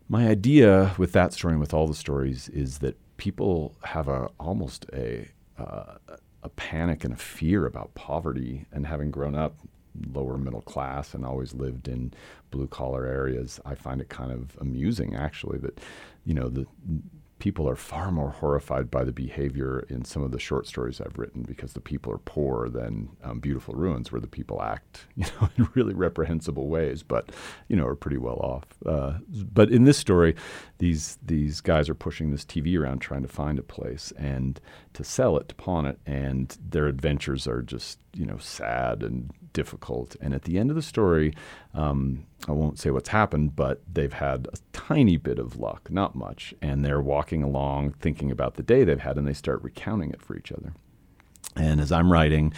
my 0.08 0.28
idea 0.28 0.94
with 0.98 1.14
that 1.14 1.34
story 1.34 1.54
and 1.54 1.62
with 1.62 1.74
all 1.74 1.88
the 1.88 1.96
stories 1.96 2.50
is 2.50 2.80
that 2.80 2.98
people 3.20 3.76
have 3.84 4.08
a 4.08 4.30
almost 4.40 4.86
a 4.94 5.28
uh, 5.60 5.96
a 6.42 6.50
panic 6.50 7.04
and 7.04 7.14
a 7.14 7.18
fear 7.18 7.66
about 7.66 7.94
poverty 7.94 8.66
and 8.72 8.88
having 8.88 9.12
grown 9.12 9.36
up 9.36 9.58
lower 10.14 10.38
middle 10.38 10.62
class 10.62 11.14
and 11.14 11.26
always 11.26 11.54
lived 11.54 11.88
in 11.88 12.14
blue 12.50 12.68
collar 12.68 13.06
areas 13.06 13.60
i 13.66 13.76
find 13.76 14.00
it 14.00 14.08
kind 14.08 14.32
of 14.32 14.58
amusing 14.62 15.16
actually 15.16 15.58
that 15.60 15.80
you 16.26 16.34
know 16.34 16.48
the 16.48 16.66
people 17.40 17.68
are 17.68 17.76
far 17.76 18.12
more 18.12 18.32
horrified 18.32 18.92
by 18.92 19.04
the 19.04 19.14
behavior 19.14 19.86
in 19.90 20.04
some 20.04 20.22
of 20.22 20.32
the 20.32 20.40
short 20.40 20.68
stories 20.68 21.02
I've 21.02 21.18
written 21.18 21.44
because 21.44 21.74
the 21.74 21.80
people 21.80 22.12
are 22.14 22.20
poor 22.20 22.70
than 22.70 23.10
um, 23.24 23.40
Beautiful 23.40 23.74
Ruins, 23.74 24.12
where 24.12 24.22
the 24.22 24.28
people 24.28 24.62
act, 24.62 25.08
you 25.16 25.26
know, 25.26 25.50
in 25.58 25.70
really 25.74 25.94
reprehensible 25.94 26.68
ways, 26.68 27.02
but 27.02 27.32
you 27.68 27.76
know, 27.76 27.86
are 27.86 27.96
pretty 27.96 28.18
well 28.18 28.38
off. 28.38 28.66
Uh, 28.86 29.20
but 29.52 29.72
in 29.72 29.86
this 29.86 29.98
story, 29.98 30.36
these 30.78 31.18
these 31.24 31.62
guys 31.62 31.90
are 31.90 31.96
pushing 31.96 32.32
this 32.32 32.46
TV 32.46 32.78
around 32.78 33.00
trying 33.00 33.24
to 33.24 33.28
find 33.28 33.58
a 33.58 33.64
place 33.64 34.12
and 34.18 34.60
to 34.94 35.04
sell 35.04 35.38
it, 35.38 35.48
to 35.50 35.56
pawn 35.56 35.86
it, 35.86 36.00
and 36.06 36.58
their 36.70 36.88
adventures 36.88 37.48
are 37.48 37.62
just 37.62 38.00
you 38.14 38.26
know 38.26 38.38
sad 38.38 39.02
and 39.02 39.32
difficult. 39.54 40.16
And 40.22 40.34
at 40.34 40.44
the 40.44 40.58
end 40.58 40.70
of 40.70 40.76
the 40.76 40.82
story, 40.82 41.34
um, 41.74 42.26
I 42.48 42.52
won't 42.52 42.80
say 42.80 42.92
what's 42.92 43.10
happened, 43.10 43.56
but 43.56 43.82
they've 43.92 44.14
had 44.14 44.48
a 44.54 44.58
tiny 44.74 45.18
bit 45.18 45.40
of 45.40 45.58
luck, 45.58 45.90
not 45.92 46.16
much, 46.16 46.54
and 46.62 46.84
they're 46.84 47.02
walking 47.02 47.44
along 47.44 47.92
thinking 48.00 48.32
about 48.32 48.56
the 48.56 48.64
day 48.64 48.84
they've 48.84 49.00
had, 49.00 49.18
and 49.18 49.28
they 49.28 49.34
start 49.34 49.62
recounting 49.64 50.12
it 50.12 50.22
for 50.22 50.36
each 50.36 50.52
other. 50.52 50.74
And 51.56 51.82
as 51.82 51.92
I'm 51.92 52.12
writing, 52.12 52.54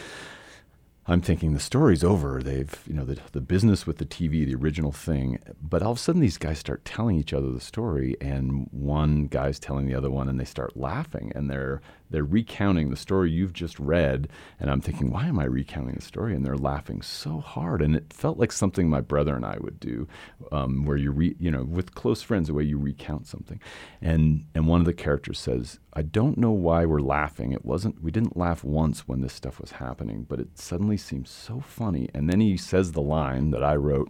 I'm 1.11 1.19
thinking 1.19 1.53
the 1.53 1.59
story's 1.59 2.05
over. 2.05 2.41
They've, 2.41 2.73
you 2.87 2.93
know, 2.93 3.03
the, 3.03 3.17
the 3.33 3.41
business 3.41 3.85
with 3.85 3.97
the 3.97 4.05
TV, 4.05 4.45
the 4.45 4.55
original 4.55 4.93
thing. 4.93 5.39
But 5.61 5.83
all 5.83 5.91
of 5.91 5.97
a 5.97 5.99
sudden, 5.99 6.21
these 6.21 6.37
guys 6.37 6.57
start 6.57 6.85
telling 6.85 7.17
each 7.17 7.33
other 7.33 7.51
the 7.51 7.59
story, 7.59 8.15
and 8.21 8.69
one 8.71 9.25
guy's 9.25 9.59
telling 9.59 9.87
the 9.87 9.93
other 9.93 10.09
one, 10.09 10.29
and 10.29 10.39
they 10.39 10.45
start 10.45 10.77
laughing, 10.77 11.33
and 11.35 11.49
they're 11.49 11.81
they're 12.09 12.23
recounting 12.23 12.89
the 12.89 12.97
story 12.97 13.29
you've 13.29 13.53
just 13.53 13.79
read. 13.79 14.29
And 14.59 14.69
I'm 14.69 14.81
thinking, 14.81 15.11
why 15.11 15.27
am 15.27 15.39
I 15.39 15.45
recounting 15.45 15.95
the 15.95 16.01
story? 16.01 16.33
And 16.35 16.45
they're 16.45 16.57
laughing 16.57 17.01
so 17.01 17.39
hard, 17.39 17.81
and 17.81 17.93
it 17.93 18.13
felt 18.13 18.37
like 18.37 18.53
something 18.53 18.89
my 18.89 19.01
brother 19.01 19.35
and 19.35 19.45
I 19.45 19.57
would 19.59 19.81
do, 19.81 20.07
um, 20.53 20.85
where 20.85 20.97
you 20.97 21.11
re, 21.11 21.35
you 21.39 21.51
know, 21.51 21.63
with 21.63 21.93
close 21.93 22.21
friends, 22.21 22.47
the 22.47 22.53
way 22.53 22.63
you 22.63 22.77
recount 22.77 23.27
something. 23.27 23.59
And 24.01 24.45
and 24.55 24.65
one 24.65 24.79
of 24.79 24.85
the 24.85 24.93
characters 24.93 25.39
says, 25.39 25.77
I 25.93 26.03
don't 26.03 26.37
know 26.37 26.51
why 26.51 26.85
we're 26.85 27.01
laughing. 27.01 27.51
It 27.51 27.65
wasn't, 27.65 28.01
we 28.01 28.11
didn't 28.11 28.37
laugh 28.37 28.63
once 28.63 29.07
when 29.07 29.21
this 29.21 29.33
stuff 29.33 29.59
was 29.59 29.71
happening, 29.71 30.25
but 30.27 30.39
it 30.39 30.57
suddenly 30.57 30.95
seems 30.95 31.29
so 31.29 31.59
funny. 31.59 32.09
And 32.13 32.29
then 32.29 32.39
he 32.39 32.55
says 32.55 32.91
the 32.91 33.01
line 33.01 33.51
that 33.51 33.63
I 33.63 33.75
wrote 33.75 34.09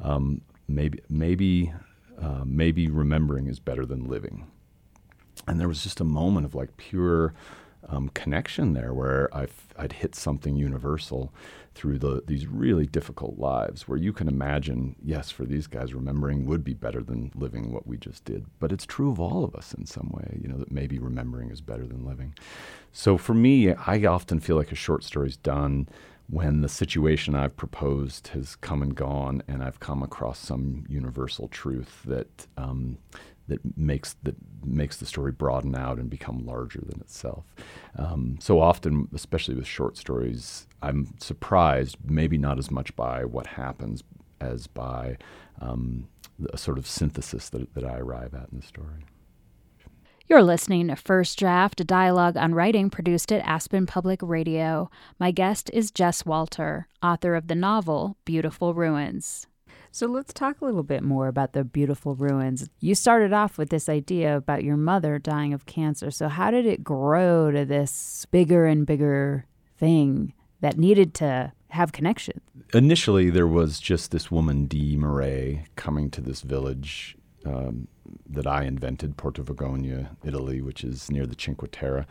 um, 0.00 0.42
maybe, 0.68 1.00
maybe, 1.08 1.72
uh, 2.20 2.42
maybe 2.44 2.88
remembering 2.88 3.46
is 3.46 3.60
better 3.60 3.86
than 3.86 4.08
living. 4.08 4.46
And 5.48 5.58
there 5.58 5.68
was 5.68 5.82
just 5.82 6.00
a 6.00 6.04
moment 6.04 6.44
of 6.44 6.54
like 6.54 6.76
pure 6.76 7.32
um, 7.88 8.08
connection 8.10 8.72
there 8.72 8.92
where 8.92 9.28
i 9.34 9.46
would 9.78 9.92
hit 9.92 10.14
something 10.14 10.56
universal 10.56 11.32
through 11.74 11.98
the, 11.98 12.22
these 12.26 12.46
really 12.46 12.86
difficult 12.86 13.38
lives 13.38 13.88
where 13.88 13.98
you 13.98 14.12
can 14.12 14.28
imagine, 14.28 14.94
yes, 15.02 15.30
for 15.30 15.44
these 15.44 15.66
guys, 15.66 15.94
remembering 15.94 16.44
would 16.44 16.62
be 16.62 16.74
better 16.74 17.02
than 17.02 17.32
living 17.34 17.72
what 17.72 17.86
we 17.86 17.96
just 17.96 18.24
did. 18.24 18.44
But 18.58 18.72
it's 18.72 18.84
true 18.84 19.10
of 19.10 19.18
all 19.18 19.44
of 19.44 19.54
us 19.54 19.72
in 19.72 19.86
some 19.86 20.10
way, 20.12 20.38
you 20.40 20.48
know, 20.48 20.58
that 20.58 20.70
maybe 20.70 20.98
remembering 20.98 21.50
is 21.50 21.60
better 21.60 21.86
than 21.86 22.04
living. 22.04 22.34
So 22.92 23.16
for 23.16 23.34
me, 23.34 23.72
I 23.72 24.04
often 24.04 24.40
feel 24.40 24.56
like 24.56 24.72
a 24.72 24.76
short 24.76 25.02
story's 25.02 25.36
done 25.36 25.88
when 26.28 26.60
the 26.60 26.68
situation 26.68 27.34
I've 27.34 27.56
proposed 27.56 28.28
has 28.28 28.56
come 28.56 28.82
and 28.82 28.94
gone, 28.94 29.42
and 29.48 29.62
I've 29.62 29.80
come 29.80 30.02
across 30.02 30.38
some 30.38 30.84
universal 30.88 31.48
truth 31.48 32.02
that 32.04 32.46
um, 32.56 32.98
that 33.48 33.76
makes 33.76 34.14
that 34.22 34.36
makes 34.64 34.96
the 34.96 35.06
story 35.06 35.32
broaden 35.32 35.74
out 35.74 35.98
and 35.98 36.08
become 36.08 36.46
larger 36.46 36.80
than 36.80 37.00
itself. 37.00 37.44
Um, 37.96 38.38
so 38.40 38.60
often, 38.60 39.08
especially 39.14 39.54
with 39.54 39.66
short 39.66 39.96
stories, 39.96 40.66
I'm 40.82 41.14
surprised, 41.18 41.96
maybe 42.04 42.38
not 42.38 42.58
as 42.58 42.70
much 42.70 42.94
by 42.96 43.24
what 43.24 43.46
happens 43.46 44.02
as 44.40 44.66
by 44.66 45.16
um, 45.60 46.08
a 46.52 46.58
sort 46.58 46.78
of 46.78 46.86
synthesis 46.86 47.48
that, 47.50 47.74
that 47.74 47.84
I 47.84 47.98
arrive 47.98 48.34
at 48.34 48.48
in 48.52 48.60
the 48.60 48.66
story. 48.66 49.04
You're 50.28 50.42
listening 50.42 50.88
to 50.88 50.96
First 50.96 51.38
Draft, 51.38 51.80
a 51.80 51.84
dialogue 51.84 52.36
on 52.36 52.54
writing 52.54 52.88
produced 52.90 53.32
at 53.32 53.44
Aspen 53.44 53.86
Public 53.86 54.20
Radio. 54.22 54.88
My 55.18 55.30
guest 55.30 55.68
is 55.74 55.90
Jess 55.90 56.24
Walter, 56.24 56.86
author 57.02 57.34
of 57.34 57.48
the 57.48 57.54
novel 57.54 58.16
Beautiful 58.24 58.72
Ruins. 58.72 59.46
So 59.94 60.06
let's 60.06 60.32
talk 60.32 60.62
a 60.62 60.64
little 60.64 60.82
bit 60.82 61.02
more 61.02 61.28
about 61.28 61.52
the 61.52 61.64
beautiful 61.64 62.14
ruins. 62.14 62.66
You 62.80 62.94
started 62.94 63.34
off 63.34 63.58
with 63.58 63.68
this 63.68 63.90
idea 63.90 64.34
about 64.34 64.64
your 64.64 64.78
mother 64.78 65.18
dying 65.18 65.52
of 65.52 65.66
cancer. 65.66 66.10
So, 66.10 66.28
how 66.28 66.50
did 66.50 66.64
it 66.64 66.82
grow 66.82 67.50
to 67.50 67.66
this 67.66 68.26
bigger 68.30 68.64
and 68.64 68.86
bigger 68.86 69.44
thing 69.76 70.32
that 70.62 70.78
needed 70.78 71.12
to 71.16 71.52
have 71.68 71.92
connection? 71.92 72.40
Initially, 72.72 73.28
there 73.28 73.46
was 73.46 73.78
just 73.78 74.12
this 74.12 74.30
woman, 74.30 74.64
Dee 74.64 74.96
Moray, 74.96 75.66
coming 75.76 76.10
to 76.12 76.22
this 76.22 76.40
village 76.40 77.14
um, 77.44 77.86
that 78.30 78.46
I 78.46 78.64
invented, 78.64 79.18
Porto 79.18 79.42
Vergogna, 79.42 80.16
Italy, 80.24 80.62
which 80.62 80.84
is 80.84 81.10
near 81.10 81.26
the 81.26 81.36
Cinque 81.38 81.68
Terre. 81.70 82.06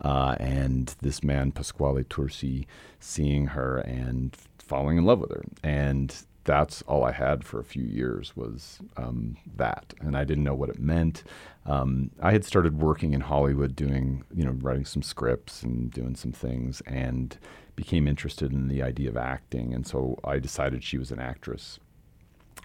Uh, 0.00 0.34
and 0.40 0.96
this 1.00 1.22
man, 1.22 1.52
Pasquale 1.52 2.02
Tursi, 2.04 2.66
seeing 2.98 3.48
her 3.48 3.78
and 3.78 4.36
falling 4.58 4.98
in 4.98 5.04
love 5.04 5.20
with 5.20 5.30
her. 5.30 5.44
And 5.62 6.12
that's 6.50 6.82
all 6.82 7.04
I 7.04 7.12
had 7.12 7.44
for 7.44 7.60
a 7.60 7.64
few 7.64 7.84
years 7.84 8.34
was 8.34 8.80
um, 8.96 9.36
that, 9.54 9.94
and 10.00 10.16
I 10.16 10.24
didn't 10.24 10.42
know 10.42 10.54
what 10.56 10.68
it 10.68 10.80
meant. 10.80 11.22
Um, 11.64 12.10
I 12.20 12.32
had 12.32 12.44
started 12.44 12.82
working 12.82 13.14
in 13.14 13.20
Hollywood, 13.20 13.76
doing 13.76 14.24
you 14.34 14.42
know 14.42 14.56
writing 14.60 14.84
some 14.84 15.02
scripts 15.02 15.62
and 15.62 15.92
doing 15.92 16.16
some 16.16 16.32
things, 16.32 16.80
and 16.88 17.38
became 17.76 18.08
interested 18.08 18.50
in 18.52 18.66
the 18.66 18.82
idea 18.82 19.08
of 19.08 19.16
acting, 19.16 19.72
and 19.72 19.86
so 19.86 20.18
I 20.24 20.40
decided 20.40 20.82
she 20.82 20.98
was 20.98 21.12
an 21.12 21.20
actress. 21.20 21.78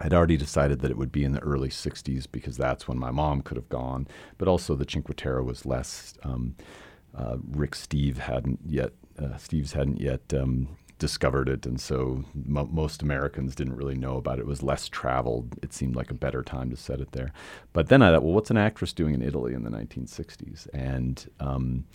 I'd 0.01 0.15
already 0.15 0.35
decided 0.35 0.79
that 0.79 0.89
it 0.89 0.97
would 0.97 1.11
be 1.11 1.23
in 1.23 1.33
the 1.33 1.41
early 1.41 1.69
'60s 1.69 2.25
because 2.31 2.57
that's 2.57 2.87
when 2.87 2.97
my 2.97 3.11
mom 3.11 3.43
could 3.43 3.55
have 3.55 3.69
gone, 3.69 4.07
but 4.39 4.47
also 4.47 4.73
the 4.73 4.89
Cinque 4.89 5.15
Terre 5.15 5.43
was 5.43 5.63
less. 5.63 6.15
Um, 6.23 6.55
uh, 7.15 7.37
Rick 7.51 7.75
Steve 7.75 8.17
hadn't 8.17 8.61
yet. 8.65 8.93
Uh, 9.17 9.37
Steves 9.37 9.73
hadn't 9.73 10.01
yet 10.01 10.33
um, 10.33 10.75
discovered 10.97 11.49
it, 11.49 11.65
and 11.65 11.79
so 11.79 12.23
most 12.33 13.01
Americans 13.01 13.55
didn't 13.55 13.75
really 13.75 13.95
know 13.95 14.17
about 14.17 14.39
it. 14.39 14.43
It 14.43 14.47
was 14.47 14.63
less 14.63 14.87
traveled. 14.87 15.55
It 15.61 15.73
seemed 15.73 15.95
like 15.95 16.09
a 16.09 16.15
better 16.15 16.41
time 16.41 16.69
to 16.69 16.77
set 16.77 17.01
it 17.01 17.11
there. 17.11 17.31
But 17.73 17.89
then 17.89 18.01
I 18.01 18.11
thought, 18.11 18.23
well, 18.23 18.33
what's 18.33 18.51
an 18.51 18.57
actress 18.57 18.93
doing 18.93 19.13
in 19.13 19.21
Italy 19.21 19.53
in 19.53 19.63
the 19.63 19.69
1960s? 19.69 20.67
And 20.73 21.29
um, 21.39 21.85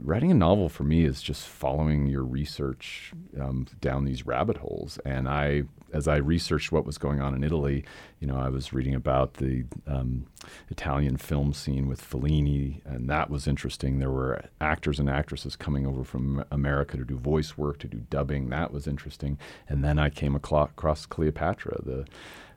writing 0.00 0.30
a 0.30 0.34
novel 0.34 0.68
for 0.68 0.84
me 0.84 1.04
is 1.04 1.22
just 1.22 1.46
following 1.46 2.06
your 2.06 2.22
research 2.22 3.12
um, 3.40 3.66
down 3.80 4.04
these 4.04 4.26
rabbit 4.26 4.58
holes. 4.58 4.98
And 5.04 5.28
I, 5.28 5.64
as 5.92 6.06
I 6.06 6.16
researched 6.16 6.72
what 6.72 6.84
was 6.84 6.98
going 6.98 7.20
on 7.20 7.34
in 7.34 7.42
Italy, 7.42 7.84
you 8.20 8.26
know, 8.26 8.36
I 8.36 8.48
was 8.48 8.72
reading 8.72 8.94
about 8.94 9.34
the 9.34 9.64
um, 9.86 10.26
Italian 10.70 11.16
film 11.16 11.52
scene 11.52 11.88
with 11.88 12.02
Fellini, 12.02 12.80
and 12.84 13.08
that 13.08 13.30
was 13.30 13.46
interesting. 13.46 13.98
There 13.98 14.10
were 14.10 14.44
actors 14.60 14.98
and 14.98 15.08
actresses 15.08 15.56
coming 15.56 15.86
over 15.86 16.04
from 16.04 16.44
America 16.50 16.96
to 16.96 17.04
do 17.04 17.16
voice 17.16 17.56
work, 17.56 17.78
to 17.78 17.88
do 17.88 17.98
dubbing. 18.10 18.50
That 18.50 18.72
was 18.72 18.86
interesting. 18.86 19.38
And 19.68 19.82
then 19.84 19.98
I 19.98 20.10
came 20.10 20.34
across 20.34 21.06
Cleopatra, 21.06 21.82
the 21.82 22.06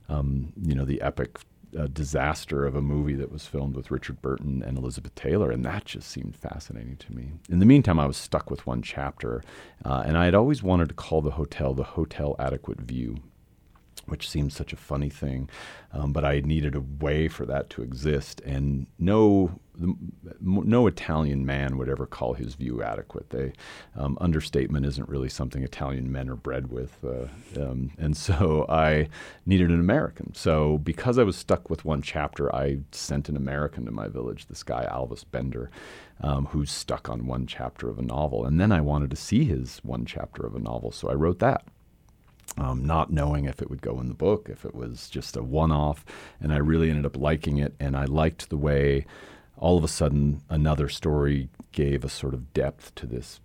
um, 0.09 0.51
you 0.61 0.75
know, 0.75 0.83
the 0.83 1.01
epic 1.01 1.37
a 1.77 1.87
disaster 1.87 2.65
of 2.65 2.75
a 2.75 2.81
movie 2.81 3.15
that 3.15 3.31
was 3.31 3.45
filmed 3.45 3.75
with 3.75 3.91
Richard 3.91 4.21
Burton 4.21 4.63
and 4.65 4.77
Elizabeth 4.77 5.15
Taylor, 5.15 5.51
and 5.51 5.65
that 5.65 5.85
just 5.85 6.09
seemed 6.09 6.35
fascinating 6.35 6.97
to 6.97 7.15
me. 7.15 7.31
In 7.49 7.59
the 7.59 7.65
meantime, 7.65 7.99
I 7.99 8.05
was 8.05 8.17
stuck 8.17 8.49
with 8.49 8.67
one 8.67 8.81
chapter, 8.81 9.43
uh, 9.85 10.03
and 10.05 10.17
I 10.17 10.25
had 10.25 10.35
always 10.35 10.63
wanted 10.63 10.89
to 10.89 10.95
call 10.95 11.21
the 11.21 11.31
hotel 11.31 11.73
the 11.73 11.83
Hotel 11.83 12.35
Adequate 12.39 12.81
View 12.81 13.17
which 14.05 14.29
seems 14.29 14.55
such 14.55 14.73
a 14.73 14.77
funny 14.77 15.09
thing. 15.09 15.49
Um, 15.93 16.13
but 16.13 16.23
I 16.23 16.39
needed 16.39 16.75
a 16.75 16.81
way 16.81 17.27
for 17.27 17.45
that 17.45 17.69
to 17.71 17.81
exist, 17.81 18.39
and 18.41 18.87
no, 18.97 19.59
no 20.39 20.87
Italian 20.87 21.45
man 21.45 21.77
would 21.77 21.89
ever 21.89 22.05
call 22.05 22.33
his 22.33 22.55
view 22.55 22.81
adequate. 22.81 23.29
They 23.29 23.51
um, 23.97 24.17
understatement 24.21 24.85
isn't 24.85 25.09
really 25.09 25.27
something 25.27 25.63
Italian 25.63 26.09
men 26.09 26.29
are 26.29 26.37
bred 26.37 26.71
with, 26.71 26.97
uh, 27.03 27.27
um, 27.61 27.91
and 27.97 28.15
so 28.15 28.65
I 28.69 29.09
needed 29.45 29.69
an 29.69 29.81
American. 29.81 30.33
So 30.33 30.77
because 30.77 31.17
I 31.17 31.23
was 31.23 31.35
stuck 31.35 31.69
with 31.69 31.83
one 31.83 32.01
chapter, 32.01 32.53
I 32.55 32.77
sent 32.91 33.27
an 33.27 33.35
American 33.35 33.85
to 33.85 33.91
my 33.91 34.07
village. 34.07 34.47
This 34.47 34.63
guy 34.63 34.87
Alvis 34.89 35.25
Bender. 35.29 35.69
Um, 36.23 36.45
who's 36.45 36.69
stuck 36.69 37.09
on 37.09 37.25
one 37.25 37.47
chapter 37.47 37.89
of 37.89 37.97
a 37.97 38.03
novel. 38.03 38.45
And 38.45 38.61
then 38.61 38.71
I 38.71 38.79
wanted 38.79 39.09
to 39.09 39.15
see 39.15 39.43
his 39.43 39.79
one 39.79 40.05
chapter 40.05 40.45
of 40.45 40.53
a 40.53 40.59
novel, 40.59 40.91
so 40.91 41.09
I 41.09 41.15
wrote 41.15 41.39
that 41.39 41.63
um, 42.57 42.85
not 42.85 43.11
knowing 43.11 43.45
if 43.45 43.61
it 43.61 43.69
would 43.69 43.81
go 43.81 43.99
in 43.99 44.07
the 44.07 44.13
book, 44.13 44.49
if 44.49 44.65
it 44.65 44.75
was 44.75 45.09
just 45.09 45.35
a 45.35 45.43
one 45.43 45.71
off. 45.71 46.05
And 46.39 46.53
I 46.53 46.57
really 46.57 46.89
ended 46.89 47.05
up 47.05 47.17
liking 47.17 47.57
it. 47.57 47.73
And 47.79 47.95
I 47.95 48.05
liked 48.05 48.49
the 48.49 48.57
way 48.57 49.05
all 49.57 49.77
of 49.77 49.83
a 49.83 49.87
sudden 49.87 50.41
another 50.49 50.89
story 50.89 51.49
gave 51.71 52.03
a 52.03 52.09
sort 52.09 52.33
of 52.33 52.53
depth 52.53 52.93
to 52.95 53.05
this 53.05 53.39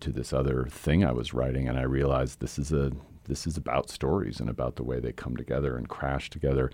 to 0.00 0.10
this 0.10 0.32
other 0.32 0.66
thing 0.70 1.04
I 1.04 1.12
was 1.12 1.34
writing, 1.34 1.68
and 1.68 1.78
I 1.78 1.82
realized 1.82 2.40
this 2.40 2.58
is 2.58 2.72
a 2.72 2.92
this 3.24 3.46
is 3.46 3.56
about 3.56 3.90
stories 3.90 4.40
and 4.40 4.50
about 4.50 4.76
the 4.76 4.84
way 4.84 5.00
they 5.00 5.12
come 5.12 5.36
together 5.36 5.76
and 5.76 5.88
crash 5.88 6.30
together. 6.30 6.70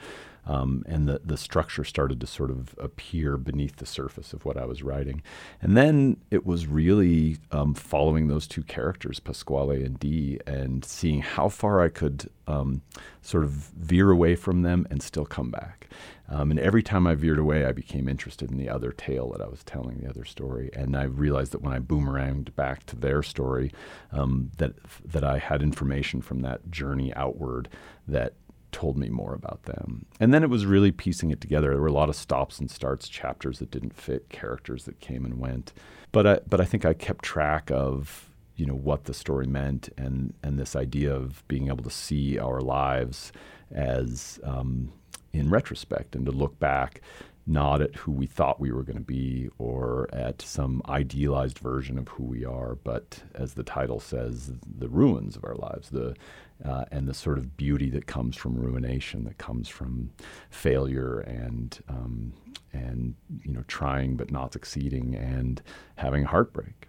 Um, 0.46 0.84
and 0.86 1.08
the, 1.08 1.20
the 1.24 1.36
structure 1.36 1.84
started 1.84 2.20
to 2.20 2.26
sort 2.26 2.50
of 2.50 2.74
appear 2.78 3.36
beneath 3.36 3.76
the 3.76 3.86
surface 3.86 4.32
of 4.32 4.44
what 4.44 4.56
I 4.56 4.64
was 4.64 4.82
writing. 4.82 5.22
And 5.60 5.76
then 5.76 6.16
it 6.30 6.46
was 6.46 6.66
really 6.66 7.38
um, 7.52 7.74
following 7.74 8.28
those 8.28 8.46
two 8.46 8.62
characters, 8.62 9.20
Pasquale 9.20 9.84
and 9.84 9.98
Dee, 9.98 10.40
and 10.46 10.84
seeing 10.84 11.20
how 11.20 11.48
far 11.48 11.80
I 11.80 11.88
could 11.88 12.28
um, 12.46 12.82
sort 13.22 13.44
of 13.44 13.50
veer 13.50 14.10
away 14.10 14.34
from 14.34 14.62
them 14.62 14.86
and 14.90 15.02
still 15.02 15.26
come 15.26 15.50
back. 15.50 15.88
Um, 16.30 16.52
and 16.52 16.60
every 16.60 16.82
time 16.82 17.08
I 17.08 17.16
veered 17.16 17.40
away, 17.40 17.64
I 17.64 17.72
became 17.72 18.08
interested 18.08 18.50
in 18.52 18.56
the 18.56 18.68
other 18.68 18.92
tale 18.92 19.30
that 19.32 19.42
I 19.42 19.48
was 19.48 19.64
telling, 19.64 19.98
the 19.98 20.08
other 20.08 20.24
story. 20.24 20.70
And 20.72 20.96
I 20.96 21.02
realized 21.02 21.52
that 21.52 21.62
when 21.62 21.72
I 21.72 21.80
boomeranged 21.80 22.54
back 22.54 22.86
to 22.86 22.96
their 22.96 23.22
story, 23.22 23.72
um, 24.12 24.52
that 24.58 24.74
that 25.04 25.24
I 25.24 25.38
had 25.38 25.60
information 25.60 26.22
from 26.22 26.42
that 26.42 26.70
journey 26.70 27.12
outward 27.14 27.68
that 28.06 28.34
told 28.72 28.96
me 28.96 29.08
more 29.08 29.34
about 29.34 29.64
them. 29.64 30.06
And 30.18 30.32
then 30.32 30.42
it 30.42 30.50
was 30.50 30.66
really 30.66 30.92
piecing 30.92 31.30
it 31.30 31.40
together. 31.40 31.70
There 31.70 31.80
were 31.80 31.86
a 31.86 31.92
lot 31.92 32.08
of 32.08 32.16
stops 32.16 32.58
and 32.58 32.70
starts, 32.70 33.08
chapters 33.08 33.58
that 33.58 33.70
didn't 33.70 33.96
fit, 33.96 34.28
characters 34.28 34.84
that 34.84 35.00
came 35.00 35.24
and 35.24 35.38
went. 35.38 35.72
But 36.12 36.26
I, 36.26 36.40
but 36.48 36.60
I 36.60 36.64
think 36.64 36.84
I 36.84 36.94
kept 36.94 37.24
track 37.24 37.70
of 37.70 38.26
you 38.56 38.66
know 38.66 38.74
what 38.74 39.04
the 39.04 39.14
story 39.14 39.46
meant 39.46 39.88
and 39.96 40.34
and 40.42 40.58
this 40.58 40.76
idea 40.76 41.14
of 41.14 41.42
being 41.48 41.68
able 41.68 41.82
to 41.82 41.90
see 41.90 42.38
our 42.38 42.60
lives 42.60 43.32
as 43.70 44.38
um, 44.44 44.92
in 45.32 45.48
retrospect 45.48 46.14
and 46.14 46.26
to 46.26 46.32
look 46.32 46.58
back 46.58 47.00
not 47.46 47.80
at 47.80 47.96
who 47.96 48.12
we 48.12 48.26
thought 48.26 48.60
we 48.60 48.70
were 48.70 48.82
going 48.82 48.96
to 48.96 49.02
be 49.02 49.48
or 49.58 50.08
at 50.12 50.40
some 50.40 50.82
idealized 50.88 51.58
version 51.58 51.98
of 51.98 52.06
who 52.08 52.22
we 52.22 52.44
are, 52.44 52.76
but 52.76 53.22
as 53.34 53.54
the 53.54 53.64
title 53.64 53.98
says, 53.98 54.52
the 54.78 54.88
ruins 54.88 55.36
of 55.36 55.44
our 55.44 55.56
lives, 55.56 55.90
the 55.90 56.14
uh, 56.64 56.84
and 56.90 57.08
the 57.08 57.14
sort 57.14 57.38
of 57.38 57.56
beauty 57.56 57.90
that 57.90 58.06
comes 58.06 58.36
from 58.36 58.56
ruination, 58.56 59.24
that 59.24 59.38
comes 59.38 59.68
from 59.68 60.10
failure 60.50 61.20
and 61.20 61.78
um, 61.88 62.32
and 62.72 63.14
you 63.44 63.52
know 63.52 63.64
trying 63.66 64.16
but 64.16 64.30
not 64.30 64.52
succeeding 64.52 65.14
and 65.14 65.62
having 65.96 66.24
heartbreak, 66.24 66.88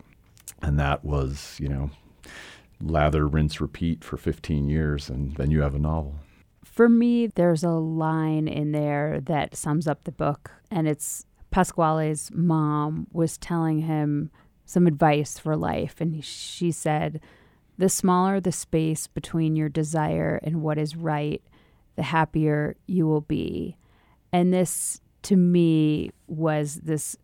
and 0.62 0.80
that 0.80 1.04
was 1.04 1.58
you 1.60 1.70
know 1.70 1.90
lather, 2.84 3.28
rinse, 3.28 3.62
repeat 3.62 4.04
for 4.04 4.18
15 4.18 4.70
years, 4.70 5.10
and 5.10 5.36
then 5.36 5.52
you 5.52 5.62
have 5.62 5.76
a 5.76 5.80
novel. 5.80 6.16
For 6.64 6.90
me, 6.90 7.28
there's 7.28 7.64
a 7.64 7.72
line 7.72 8.48
in 8.48 8.72
there 8.72 9.20
that 9.22 9.56
sums 9.56 9.88
up 9.88 10.04
the 10.04 10.12
book, 10.12 10.52
and 10.70 10.88
it's 10.88 11.26
Pasquale's 11.52 12.32
mom 12.34 13.08
was 13.12 13.38
telling 13.38 13.80
him 13.80 14.32
some 14.66 14.88
advice 14.88 15.38
for 15.38 15.56
life, 15.56 16.00
and 16.00 16.24
she 16.24 16.72
said, 16.72 17.20
the 17.82 17.90
smaller 17.90 18.40
the 18.40 18.52
space 18.52 19.08
between 19.08 19.56
your 19.56 19.68
desire 19.68 20.40
and 20.44 20.62
what 20.62 20.78
is 20.78 20.96
right, 20.96 21.42
the 21.96 22.04
happier 22.04 22.76
you 22.86 23.08
will 23.08 23.22
be. 23.22 23.76
And 24.32 24.54
this, 24.54 25.02
to 25.24 25.36
me, 25.36 26.12
was 26.28 26.76
this 26.76 27.18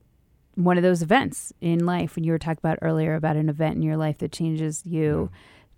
one 0.56 0.76
of 0.76 0.82
those 0.82 1.04
events 1.04 1.54
in 1.62 1.86
life 1.86 2.16
when 2.16 2.24
you 2.24 2.32
were 2.32 2.40
talking 2.40 2.58
about 2.58 2.80
earlier 2.82 3.14
about 3.14 3.36
an 3.36 3.50
event 3.50 3.76
in 3.76 3.84
your 3.84 3.98
life 3.98 4.18
that 4.18 4.32
changes 4.32 4.82
you. 4.84 5.30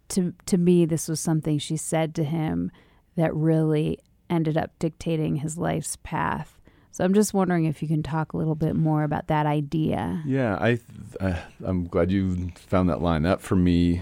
To 0.10 0.34
to 0.46 0.58
me, 0.58 0.86
this 0.86 1.10
was 1.10 1.20
something 1.20 1.60
she 1.60 1.76
said 1.76 2.16
to 2.16 2.24
him 2.24 2.72
that 3.18 3.36
really 3.36 4.00
ended 4.30 4.58
up 4.58 4.72
dictating 4.80 5.36
his 5.36 5.58
life's 5.58 5.98
path. 6.04 6.58
So 6.92 7.04
I'm 7.04 7.14
just 7.14 7.34
wondering 7.34 7.66
if 7.66 7.82
you 7.82 7.90
can 7.90 8.02
talk 8.02 8.32
a 8.32 8.38
little 8.38 8.56
bit 8.56 8.78
more 8.78 9.04
about 9.04 9.28
that 9.28 9.46
idea. 9.46 10.24
Yeah, 10.26 10.56
I, 10.56 10.80
I 11.20 11.42
I'm 11.66 11.84
glad 11.84 12.12
you 12.12 12.52
found 12.56 12.88
that 12.88 13.02
line. 13.02 13.24
That 13.24 13.42
for 13.42 13.58
me 13.58 14.02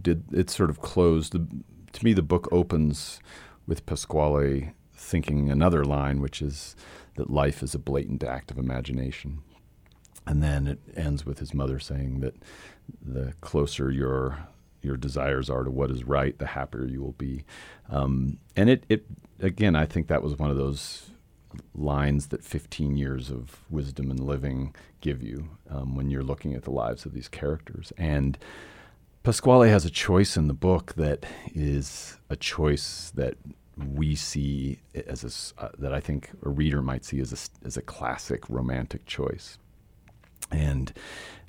did 0.00 0.24
it 0.32 0.50
sort 0.50 0.70
of 0.70 0.80
closed. 0.80 1.32
The, 1.32 1.46
to 1.92 2.04
me, 2.04 2.12
the 2.12 2.22
book 2.22 2.48
opens 2.52 3.20
with 3.66 3.86
Pasquale 3.86 4.72
thinking 4.94 5.50
another 5.50 5.84
line, 5.84 6.20
which 6.20 6.40
is 6.40 6.76
that 7.16 7.30
life 7.30 7.62
is 7.62 7.74
a 7.74 7.78
blatant 7.78 8.24
act 8.24 8.50
of 8.50 8.58
imagination. 8.58 9.42
And 10.26 10.42
then 10.42 10.66
it 10.66 10.80
ends 10.96 11.26
with 11.26 11.38
his 11.38 11.52
mother 11.52 11.78
saying 11.78 12.20
that 12.20 12.34
the 13.02 13.34
closer 13.40 13.90
your 13.90 14.48
your 14.82 14.96
desires 14.98 15.48
are 15.48 15.64
to 15.64 15.70
what 15.70 15.90
is 15.90 16.04
right, 16.04 16.38
the 16.38 16.46
happier 16.46 16.84
you 16.84 17.00
will 17.00 17.12
be. 17.12 17.44
Um, 17.88 18.38
and 18.54 18.68
it, 18.68 18.84
it 18.90 19.06
again, 19.40 19.74
I 19.74 19.86
think 19.86 20.08
that 20.08 20.22
was 20.22 20.38
one 20.38 20.50
of 20.50 20.58
those 20.58 21.10
lines 21.74 22.28
that 22.28 22.44
15 22.44 22.96
years 22.96 23.30
of 23.30 23.60
wisdom 23.70 24.10
and 24.10 24.20
living 24.20 24.74
give 25.00 25.22
you 25.22 25.48
um, 25.70 25.94
when 25.94 26.10
you're 26.10 26.22
looking 26.22 26.54
at 26.54 26.64
the 26.64 26.70
lives 26.70 27.06
of 27.06 27.12
these 27.14 27.28
characters. 27.28 27.92
And 27.96 28.36
Pasquale 29.24 29.70
has 29.70 29.86
a 29.86 29.90
choice 29.90 30.36
in 30.36 30.48
the 30.48 30.54
book 30.54 30.92
that 30.96 31.24
is 31.54 32.18
a 32.28 32.36
choice 32.36 33.10
that 33.14 33.38
we 33.74 34.14
see 34.14 34.80
as 35.06 35.54
a, 35.58 35.64
uh, 35.64 35.70
that 35.78 35.94
I 35.94 36.00
think 36.00 36.28
a 36.44 36.50
reader 36.50 36.82
might 36.82 37.06
see 37.06 37.20
as 37.20 37.32
a, 37.32 37.66
as 37.66 37.78
a 37.78 37.82
classic 37.82 38.42
romantic 38.50 39.06
choice. 39.06 39.58
And 40.50 40.92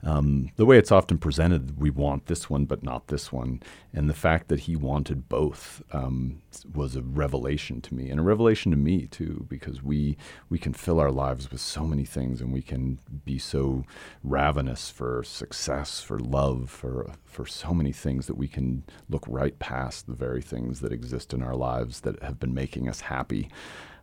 um, 0.04 0.52
the 0.56 0.66
way 0.66 0.78
it's 0.78 0.92
often 0.92 1.18
presented, 1.18 1.80
we 1.80 1.90
want 1.90 2.28
this 2.28 2.48
one, 2.48 2.66
but 2.66 2.84
not 2.84 3.08
this 3.08 3.32
one. 3.32 3.62
And 3.92 4.08
the 4.08 4.14
fact 4.14 4.50
that 4.50 4.62
he 4.62 4.76
wanted 4.76 5.28
both 5.28 5.82
um, 5.92 6.42
was 6.72 6.96
a 6.96 7.02
revelation 7.02 7.82
to 7.82 7.96
me, 7.96 8.10
and 8.10 8.20
a 8.20 8.24
revelation 8.24 8.72
to 8.72 8.78
me 8.78 9.08
too, 9.08 9.48
because 9.50 9.82
we 9.82 10.16
we 10.50 10.60
can 10.60 10.74
fill 10.74 11.00
our 11.00 11.12
lives 11.12 11.50
with 11.52 11.62
so 11.62 11.86
many 11.86 12.06
things, 12.06 12.40
and 12.40 12.54
we 12.54 12.62
can 12.62 13.00
be 13.26 13.40
so 13.40 13.84
ravenous 14.24 14.92
for 14.92 15.24
success, 15.24 16.02
for 16.02 16.20
love, 16.20 16.70
for 16.70 17.12
for 17.26 17.48
so 17.48 17.74
many 17.74 17.92
things 17.92 18.28
that 18.28 18.38
we 18.38 18.48
can 18.48 18.84
look 19.10 19.26
right 19.28 19.58
past 19.58 20.06
the 20.06 20.14
very 20.14 20.42
things 20.42 20.82
that 20.82 20.92
exist 20.92 21.34
in 21.34 21.42
our 21.42 21.56
lives 21.56 22.02
that 22.02 22.22
have 22.22 22.40
been 22.40 22.54
making 22.54 22.88
us 22.88 23.02
happy 23.02 23.50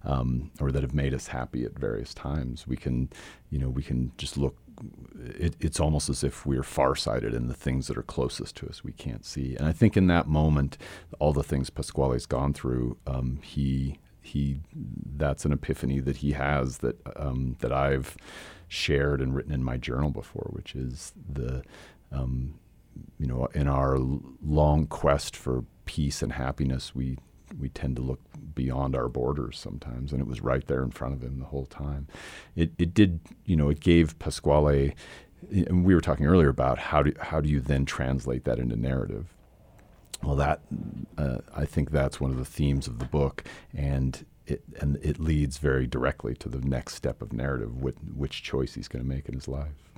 um, 0.05 0.51
or 0.61 0.73
that 0.73 0.83
have 0.83 0.95
made 0.95 1.15
us 1.15 1.29
happy 1.29 1.65
at 1.65 1.79
various 1.79 2.13
times. 2.15 2.67
We 2.67 2.77
can, 2.77 3.11
you 3.51 3.59
know, 3.59 3.69
we 3.69 3.83
can 3.83 4.13
just 4.19 4.37
look. 4.37 4.57
It, 5.19 5.57
it's 5.61 5.81
almost 5.81 6.09
as 6.09 6.25
if 6.25 6.45
we're 6.45 6.63
farsighted 6.63 7.35
in 7.35 7.49
the 7.49 7.55
things 7.55 7.87
that 7.87 7.97
are 7.97 8.03
closest 8.03 8.57
to 8.57 8.69
us 8.69 8.83
we 8.83 8.93
can't 8.93 9.25
see. 9.25 9.57
And 9.57 9.67
I 9.67 9.73
think 9.73 9.97
in 9.97 10.07
that 10.09 10.27
moment, 10.27 10.79
all 11.19 11.33
the 11.33 11.43
things 11.43 11.71
Pasquale's 11.71 12.27
gone 12.27 12.53
through, 12.53 12.97
um, 13.07 13.39
he 13.43 13.99
he 14.21 14.61
that's 15.17 15.45
an 15.45 15.53
epiphany 15.53 16.01
that 16.01 16.19
he 16.19 16.33
has 16.33 16.79
that 16.79 16.97
um, 17.17 17.57
that 17.61 17.73
I've 17.73 18.17
shared 18.69 19.21
and 19.21 19.35
written 19.35 19.53
in 19.53 19.65
my 19.65 19.77
journal 19.77 20.11
before, 20.11 20.49
which 20.51 20.75
is 20.75 21.13
the 21.31 21.63
um, 22.11 22.55
you 23.19 23.27
know 23.27 23.47
in 23.55 23.69
our 23.69 23.99
long 23.99 24.87
quest 24.87 25.37
for 25.37 25.65
peace 25.85 26.23
and 26.23 26.33
happiness, 26.33 26.95
we 26.95 27.19
we 27.59 27.69
tend 27.69 27.97
to 27.97 28.03
look 28.03 28.21
beyond 28.55 28.95
our 28.97 29.09
borders 29.09 29.59
sometimes, 29.59 30.13
and 30.13 30.21
it 30.21 30.27
was 30.27 30.41
right 30.41 30.67
there 30.67 30.83
in 30.83 30.91
front 30.91 31.15
of 31.15 31.23
him 31.23 31.39
the 31.39 31.47
whole 31.47 31.67
time. 31.67 32.09
It 32.57 32.73
it 32.79 32.95
did 32.95 33.21
you 33.45 33.57
know 33.57 33.69
it 33.69 33.81
gave 33.81 34.19
Pasquale, 34.19 34.95
and 35.51 35.85
we 35.85 35.95
were 35.95 36.01
talking 36.01 36.27
earlier 36.27 36.49
about 36.49 36.79
how 36.79 37.03
do 37.03 37.13
how 37.21 37.41
do 37.41 37.49
you 37.49 37.61
then 37.61 37.85
translate 37.85 38.45
that 38.45 38.59
into 38.59 38.77
narrative. 38.77 39.35
Well, 40.23 40.37
that 40.37 40.61
uh, 41.19 41.39
I 41.55 41.65
think 41.65 41.91
that's 41.91 42.21
one 42.21 42.31
of 42.31 42.37
the 42.37 42.45
themes 42.45 42.87
of 42.87 42.99
the 42.99 43.07
book, 43.07 43.45
and 43.75 44.25
it 44.47 44.63
and 44.81 44.97
it 45.03 45.19
leads 45.19 45.59
very 45.59 45.87
directly 45.87 46.35
to 46.37 46.49
the 46.49 46.61
next 46.61 46.95
step 46.95 47.23
of 47.23 47.33
narrative, 47.33 47.83
which, 47.83 47.97
which 48.15 48.43
choice 48.43 48.75
he's 48.75 48.89
going 48.89 49.05
to 49.05 49.09
make 49.09 49.29
in 49.29 49.35
his 49.35 49.49
life. 49.49 49.92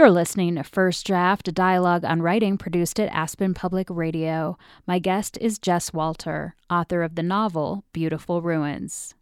You're 0.00 0.10
listening 0.10 0.54
to 0.54 0.64
First 0.64 1.06
Draft, 1.06 1.46
a 1.48 1.52
dialogue 1.52 2.06
on 2.06 2.22
writing 2.22 2.56
produced 2.56 2.98
at 2.98 3.12
Aspen 3.12 3.52
Public 3.52 3.86
Radio. 3.90 4.56
My 4.86 4.98
guest 4.98 5.36
is 5.42 5.58
Jess 5.58 5.92
Walter, 5.92 6.54
author 6.70 7.02
of 7.02 7.16
the 7.16 7.22
novel 7.22 7.84
Beautiful 7.92 8.40
Ruins. 8.40 9.12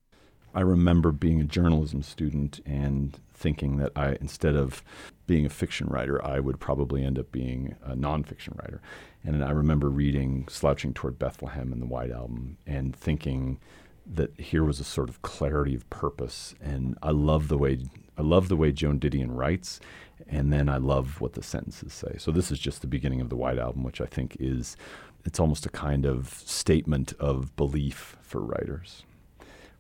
I 0.55 0.61
remember 0.61 1.11
being 1.11 1.41
a 1.41 1.45
journalism 1.45 2.03
student 2.03 2.61
and 2.65 3.19
thinking 3.35 3.79
that 3.79 3.91
I, 3.97 4.19
instead 4.21 4.55
of 4.55 4.85
being 5.27 5.45
a 5.45 5.51
fiction 5.51 5.89
writer, 5.89 6.25
I 6.25 6.39
would 6.39 6.61
probably 6.61 7.05
end 7.05 7.19
up 7.19 7.33
being 7.33 7.75
a 7.85 7.97
nonfiction 7.97 8.57
writer. 8.63 8.81
And 9.25 9.45
I 9.45 9.51
remember 9.51 9.89
reading 9.89 10.47
Slouching 10.49 10.95
Toward 10.95 11.19
Bethlehem 11.19 11.73
and 11.73 11.83
the 11.83 11.87
White 11.87 12.13
Album 12.13 12.57
and 12.69 12.95
thinking 12.95 13.59
that 14.07 14.39
here 14.39 14.63
was 14.63 14.79
a 14.79 14.85
sort 14.85 15.09
of 15.09 15.23
clarity 15.23 15.75
of 15.75 15.91
purpose. 15.91 16.55
And 16.61 16.97
I 17.03 17.11
love 17.11 17.49
the 17.49 17.59
way 17.59 17.81
I 18.17 18.23
love 18.23 18.49
the 18.49 18.57
way 18.57 18.73
Joan 18.73 18.99
Didion 18.99 19.29
writes, 19.31 19.79
and 20.27 20.53
then 20.53 20.69
I 20.69 20.79
love 20.79 21.21
what 21.21 21.35
the 21.35 21.43
sentences 21.43 21.93
say. 21.93 22.17
So 22.19 22.31
this 22.31 22.51
is 22.51 22.59
just 22.59 22.81
the 22.81 22.87
beginning 22.87 23.21
of 23.21 23.29
the 23.29 23.37
White 23.37 23.59
Album, 23.59 23.83
which 23.83 24.01
I 24.01 24.07
think 24.07 24.37
is 24.41 24.77
it's 25.25 25.41
almost 25.41 25.67
a 25.67 25.71
kind 25.71 26.07
of 26.07 26.29
statement 26.29 27.13
of 27.19 27.55
belief 27.57 28.17
for 28.23 28.41
writers. 28.41 29.05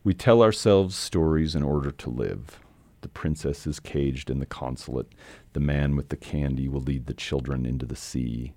We 0.05 0.14
tell 0.14 0.42
ourselves 0.42 0.96
stories 0.96 1.55
in 1.55 1.62
order 1.62 1.90
to 1.90 2.11
live. 2.11 2.61
The 3.01 3.09
princess 3.09 3.66
is 3.66 3.81
caged 3.81 4.31
in 4.31 4.40
the 4.40 4.46
consulate. 4.46 5.09
The 5.53 5.61
man 5.61 5.96
with 5.96 6.09
the 6.09 6.16
candy 6.16 6.68
will 6.68 6.81
lead 6.81 7.07
the 7.07 7.14
children 7.14 7.64
into 7.64 7.87
the 7.87 7.96
sea. 7.96 8.53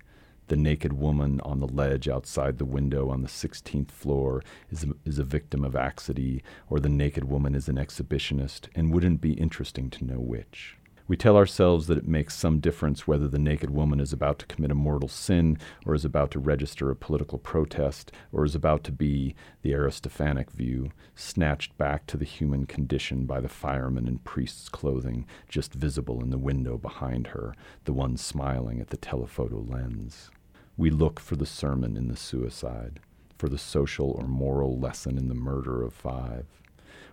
The 0.48 0.56
naked 0.56 0.92
woman 0.92 1.40
on 1.42 1.60
the 1.60 1.68
ledge 1.68 2.08
outside 2.08 2.58
the 2.58 2.64
window 2.64 3.08
on 3.08 3.22
the 3.22 3.28
16th 3.28 3.90
floor 3.90 4.42
is 4.70 4.84
a, 4.84 4.88
is 5.04 5.18
a 5.18 5.24
victim 5.24 5.64
of 5.64 5.76
accident, 5.76 6.42
or 6.68 6.80
the 6.80 6.88
naked 6.88 7.24
woman 7.24 7.54
is 7.54 7.68
an 7.68 7.76
exhibitionist, 7.76 8.68
and 8.74 8.92
wouldn't 8.92 9.20
be 9.20 9.32
interesting 9.32 9.88
to 9.90 10.04
know 10.04 10.18
which. 10.18 10.76
We 11.08 11.16
tell 11.16 11.36
ourselves 11.36 11.88
that 11.88 11.98
it 11.98 12.06
makes 12.06 12.34
some 12.34 12.60
difference 12.60 13.06
whether 13.06 13.26
the 13.26 13.38
naked 13.38 13.70
woman 13.70 13.98
is 13.98 14.12
about 14.12 14.38
to 14.38 14.46
commit 14.46 14.70
a 14.70 14.74
mortal 14.74 15.08
sin, 15.08 15.58
or 15.84 15.94
is 15.94 16.04
about 16.04 16.30
to 16.30 16.38
register 16.38 16.90
a 16.90 16.96
political 16.96 17.38
protest, 17.38 18.12
or 18.30 18.44
is 18.44 18.54
about 18.54 18.84
to 18.84 18.92
be, 18.92 19.34
the 19.62 19.72
Aristophanic 19.72 20.50
view, 20.50 20.92
snatched 21.14 21.76
back 21.76 22.06
to 22.06 22.16
the 22.16 22.24
human 22.24 22.66
condition 22.66 23.26
by 23.26 23.40
the 23.40 23.48
fireman 23.48 24.06
in 24.06 24.18
priest's 24.18 24.68
clothing, 24.68 25.26
just 25.48 25.74
visible 25.74 26.22
in 26.22 26.30
the 26.30 26.38
window 26.38 26.78
behind 26.78 27.28
her, 27.28 27.54
the 27.84 27.92
one 27.92 28.16
smiling 28.16 28.80
at 28.80 28.90
the 28.90 28.96
telephoto 28.96 29.58
lens. 29.58 30.30
We 30.76 30.90
look 30.90 31.18
for 31.18 31.36
the 31.36 31.46
sermon 31.46 31.96
in 31.96 32.08
the 32.08 32.16
suicide, 32.16 33.00
for 33.36 33.48
the 33.48 33.58
social 33.58 34.12
or 34.12 34.28
moral 34.28 34.78
lesson 34.78 35.18
in 35.18 35.28
the 35.28 35.34
murder 35.34 35.82
of 35.82 35.92
five. 35.92 36.46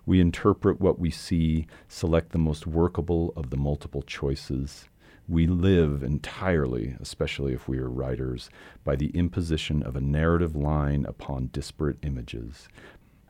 We 0.10 0.20
interpret 0.20 0.82
what 0.82 0.98
we 0.98 1.12
see, 1.12 1.68
select 1.88 2.32
the 2.32 2.40
most 2.40 2.66
workable 2.66 3.32
of 3.36 3.52
the 3.52 3.58
multiple 3.58 4.02
choices. 4.02 4.90
We 5.28 5.46
live 5.46 6.02
entirely, 6.02 6.96
especially 7.00 7.54
if 7.54 7.68
we 7.68 7.78
are 7.78 7.88
writers, 7.88 8.50
by 8.84 8.96
the 8.96 9.12
imposition 9.12 9.84
of 9.84 9.96
a 9.96 10.02
narrative 10.02 10.56
line 10.56 11.06
upon 11.06 11.52
disparate 11.54 12.00
images. 12.02 12.68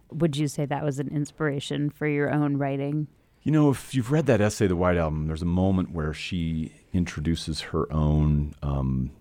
Would 0.10 0.38
you 0.38 0.48
say 0.48 0.66
that 0.68 0.86
was 0.86 1.00
an 1.00 1.10
inspiration 1.10 1.90
for 1.90 2.08
your 2.08 2.32
own 2.32 2.56
writing? 2.56 3.08
You 3.44 3.52
know, 3.52 3.70
if 3.70 3.94
you've 3.94 4.14
read 4.14 4.26
that 4.28 4.40
essay, 4.40 4.68
The 4.68 4.78
White 4.78 4.96
Album, 4.96 5.28
there's 5.28 5.42
a 5.42 5.46
moment 5.46 5.92
where 5.92 6.14
she 6.14 6.72
introduces 6.94 7.60
her 7.60 7.92
own 7.92 8.56
um, 8.64 9.12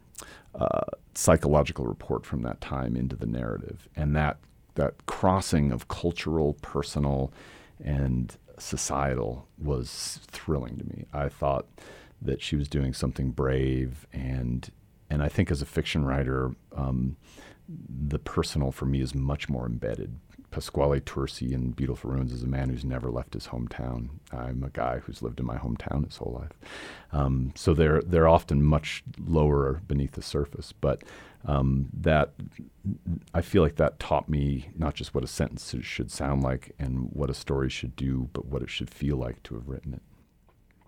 uh, 0.55 0.85
psychological 1.16 1.87
report 1.87 2.25
from 2.25 2.42
that 2.42 2.61
time 2.61 2.94
into 2.94 3.16
the 3.16 3.27
narrative. 3.27 3.88
And 3.97 4.14
that 4.14 4.38
that 4.79 5.07
crossing 5.07 5.73
of 5.73 5.88
cultural, 5.88 6.55
personal, 6.62 7.33
and 7.85 8.37
societal 8.59 9.47
was 9.59 10.21
thrilling 10.29 10.79
to 10.79 10.85
me. 10.85 11.05
I 11.12 11.29
thought 11.29 11.67
that 12.23 12.41
she 12.41 12.57
was 12.57 12.69
doing 12.69 12.95
something 12.95 13.31
brave, 13.31 14.07
and 14.12 14.71
and 15.11 15.23
I 15.23 15.29
think 15.29 15.51
as 15.51 15.61
a 15.61 15.67
fiction 15.67 16.05
writer, 16.05 16.53
um, 16.77 17.17
the 17.69 18.19
personal 18.19 18.73
for 18.73 18.87
me 18.87 19.01
is 19.01 19.14
much 19.14 19.49
more 19.49 19.67
embedded. 19.67 20.19
Pasquale 20.51 21.01
Tursi 21.01 21.53
in 21.53 21.73
Beautiful 21.73 22.11
Ruins 22.11 22.33
is 22.33 22.43
a 22.43 22.47
man 22.47 22.71
who's 22.71 22.85
never 22.85 23.11
left 23.11 23.35
his 23.35 23.49
hometown. 23.49 24.09
I'm 24.33 24.62
a 24.62 24.71
guy 24.71 25.01
who's 25.01 25.23
lived 25.23 25.41
in 25.41 25.47
my 25.47 25.57
hometown 25.57 26.07
his 26.07 26.17
whole 26.17 26.38
life. 26.41 26.59
Um, 27.12 27.53
so 27.55 27.75
they're 27.75 28.01
they're 28.01 28.29
often 28.29 28.62
much 28.62 29.03
lower 29.27 29.83
beneath 29.87 30.12
the 30.12 30.23
surface, 30.23 30.73
but 30.73 31.03
um, 31.44 31.88
that 31.92 32.33
I 33.35 33.40
feel 33.40 33.62
like 33.62 33.77
that 33.77 33.98
taught 33.98 34.29
me 34.29 34.70
not 34.77 34.94
just 34.94 35.14
what 35.14 35.24
a 35.24 35.29
sentence 35.29 35.74
should 35.83 36.11
sound 36.11 36.42
like 36.42 36.74
and 36.79 37.11
what 37.12 37.31
a 37.31 37.35
story 37.35 37.70
should 37.70 37.96
do, 37.96 38.29
but 38.33 38.46
what 38.46 38.62
it 38.62 38.70
should 38.70 38.90
feel 38.90 39.16
like 39.16 39.42
to 39.44 39.55
have 39.55 39.68
written 39.68 39.94
it. 39.94 40.03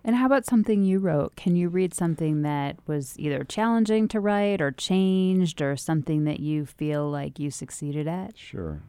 And 0.03 0.15
how 0.15 0.25
about 0.25 0.45
something 0.45 0.83
you 0.83 0.99
wrote? 0.99 1.35
Can 1.35 1.55
you 1.55 1.69
read 1.69 1.93
something 1.93 2.41
that 2.41 2.77
was 2.87 3.17
either 3.19 3.43
challenging 3.43 4.07
to 4.09 4.19
write 4.19 4.59
or 4.59 4.71
changed 4.71 5.61
or 5.61 5.75
something 5.77 6.23
that 6.23 6.39
you 6.39 6.65
feel 6.65 7.09
like 7.09 7.37
you 7.37 7.51
succeeded 7.51 8.07
at? 8.07 8.35
Sure. 8.35 8.81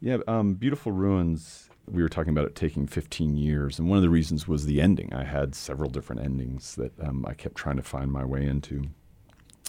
Yeah, 0.00 0.18
um, 0.28 0.54
Beautiful 0.54 0.92
Ruins, 0.92 1.70
we 1.90 2.02
were 2.02 2.08
talking 2.08 2.30
about 2.30 2.46
it 2.46 2.54
taking 2.54 2.86
15 2.86 3.36
years. 3.36 3.80
And 3.80 3.88
one 3.88 3.96
of 3.96 4.02
the 4.02 4.10
reasons 4.10 4.46
was 4.46 4.66
the 4.66 4.80
ending. 4.80 5.12
I 5.12 5.24
had 5.24 5.56
several 5.56 5.90
different 5.90 6.22
endings 6.22 6.76
that 6.76 6.92
um, 7.00 7.24
I 7.26 7.34
kept 7.34 7.56
trying 7.56 7.76
to 7.76 7.82
find 7.82 8.12
my 8.12 8.24
way 8.24 8.46
into. 8.46 8.84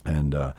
And 0.06 0.36
uh, 0.36 0.54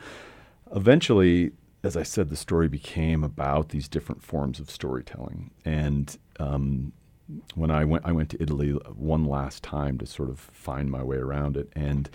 eventually, 0.75 1.51
as 1.83 1.95
I 1.97 2.03
said, 2.03 2.29
the 2.29 2.35
story 2.35 2.67
became 2.67 3.23
about 3.23 3.69
these 3.69 3.87
different 3.87 4.23
forms 4.23 4.59
of 4.59 4.69
storytelling. 4.69 5.51
And 5.65 6.17
um, 6.39 6.93
when 7.55 7.71
I 7.71 7.85
went, 7.85 8.05
I 8.05 8.11
went 8.11 8.29
to 8.31 8.41
Italy 8.41 8.71
one 8.71 9.25
last 9.25 9.63
time 9.63 9.97
to 9.99 10.05
sort 10.05 10.29
of 10.29 10.39
find 10.39 10.89
my 10.89 11.03
way 11.03 11.17
around 11.17 11.57
it, 11.57 11.69
and 11.75 12.09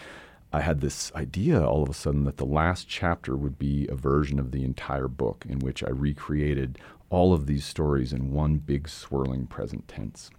I 0.53 0.61
had 0.61 0.81
this 0.81 1.11
idea 1.15 1.65
all 1.65 1.83
of 1.83 1.89
a 1.89 1.95
sudden 1.95 2.25
that 2.25 2.37
the 2.37 2.45
last 2.45 2.87
chapter 2.87 3.37
would 3.37 3.59
be 3.59 3.89
a 3.89 3.95
version 3.95 4.39
of 4.39 4.53
the 4.53 4.65
entire 4.65 5.09
book 5.09 5.47
in 5.49 5.61
which 5.61 5.83
I 5.83 5.89
recreated 5.89 6.79
all 7.09 7.33
of 7.33 7.47
these 7.47 7.65
stories 7.65 8.13
in 8.13 8.33
one 8.33 8.59
big 8.59 8.89
swirling 8.89 9.47
present 9.47 9.89
tense 9.89 10.31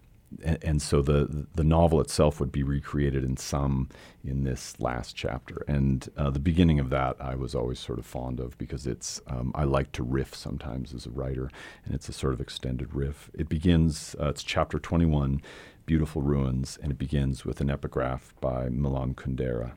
and, 0.62 0.82
so 0.82 1.02
the 1.02 1.48
the 1.56 1.64
novel 1.64 2.02
itself 2.02 2.40
would 2.40 2.52
be 2.52 2.64
recreated 2.64 3.24
in 3.24 3.38
some 3.38 3.90
in 4.24 4.44
this 4.44 4.80
last 4.80 5.16
chapter. 5.16 5.64
And 5.68 6.10
uh, 6.18 6.30
the 6.30 6.40
beginning 6.40 6.80
of 6.80 6.90
that 6.90 7.16
I 7.20 7.36
was 7.36 7.56
always 7.56 7.80
sort 7.80 8.00
of 8.00 8.06
fond 8.06 8.40
of 8.40 8.58
because 8.58 8.88
it's 8.88 9.22
um, 9.28 9.52
I 9.56 9.64
like 9.64 9.92
to 9.94 10.04
riff 10.04 10.36
sometimes 10.36 10.94
as 10.94 11.06
a 11.06 11.12
writer, 11.12 11.50
and 11.86 11.94
it's 11.94 12.10
a 12.10 12.14
sort 12.14 12.34
of 12.34 12.42
extended 12.42 12.94
riff. 12.94 13.30
It 13.34 13.50
begins. 13.50 14.16
Uh, 14.20 14.30
it's 14.30 14.44
chapter 14.44 14.80
twenty 14.80 15.06
one, 15.06 15.42
beautiful 15.86 16.22
ruins, 16.22 16.78
and 16.82 16.92
it 16.92 16.98
begins 16.98 17.46
with 17.46 17.62
an 17.62 17.70
epigraph 17.70 18.34
by 18.42 18.70
Milan 18.70 19.14
Kundera. 19.16 19.74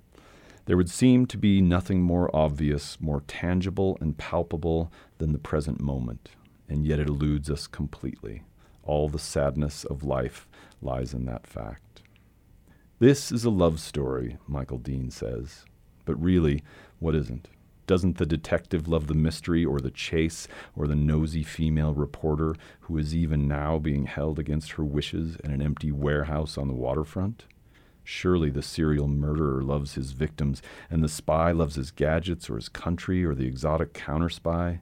There 0.66 0.77
would 0.77 0.90
seem 0.90 1.27
to 1.27 1.38
be 1.38 1.61
nothing 1.61 2.03
more 2.03 2.35
obvious, 2.35 3.01
more 3.01 3.23
tangible 3.29 3.97
and 4.01 4.19
palpable 4.19 4.90
than 5.19 5.33
the 5.33 5.38
present 5.38 5.81
moment, 5.81 6.31
and 6.69 6.85
yet 6.85 6.99
it 6.99 7.09
eludes 7.09 7.49
us 7.49 7.69
completely. 7.69 8.42
All 8.87 9.09
the 9.09 9.18
sadness 9.18 9.85
of 9.85 10.05
life 10.05 10.49
lies 10.81 11.12
in 11.12 11.27
that 11.27 11.46
fact. 11.46 12.03
This 12.99 13.31
is 13.31 13.44
a 13.44 13.51
love 13.51 13.79
story, 13.81 14.38
Michael 14.46 14.79
Deane 14.79 15.11
says. 15.11 15.66
But 16.07 16.22
really, 16.22 16.62
what 16.99 17.14
isn't? 17.14 17.49
Doesn't 17.87 18.18
the 18.18 18.27
detective 18.27 18.88
love 18.88 19.07
the 19.07 19.14
mystery 19.14 19.64
or 19.64 19.81
the 19.81 19.90
chase 19.90 20.49
or 20.75 20.87
the 20.87 20.96
nosy 20.96 21.42
female 21.42 21.94
reporter 21.94 22.55
who 22.81 22.96
is 22.96 23.14
even 23.14 23.46
now 23.46 23.79
being 23.79 24.07
held 24.07 24.38
against 24.38 24.72
her 24.72 24.85
wishes 24.85 25.37
in 25.44 25.51
an 25.51 25.61
empty 25.61 25.92
warehouse 25.92 26.57
on 26.57 26.68
the 26.68 26.75
waterfront? 26.75 27.44
Surely 28.03 28.51
the 28.51 28.62
serial 28.62 29.09
murderer 29.09 29.62
loves 29.62 29.94
his 29.94 30.12
victims, 30.12 30.62
and 30.88 31.03
the 31.03 31.09
spy 31.09 31.51
loves 31.51 31.75
his 31.75 31.90
gadgets 31.90 32.49
or 32.49 32.55
his 32.55 32.68
country 32.68 33.25
or 33.25 33.35
the 33.35 33.46
exotic 33.46 33.92
counter 33.92 34.29
spy. 34.29 34.81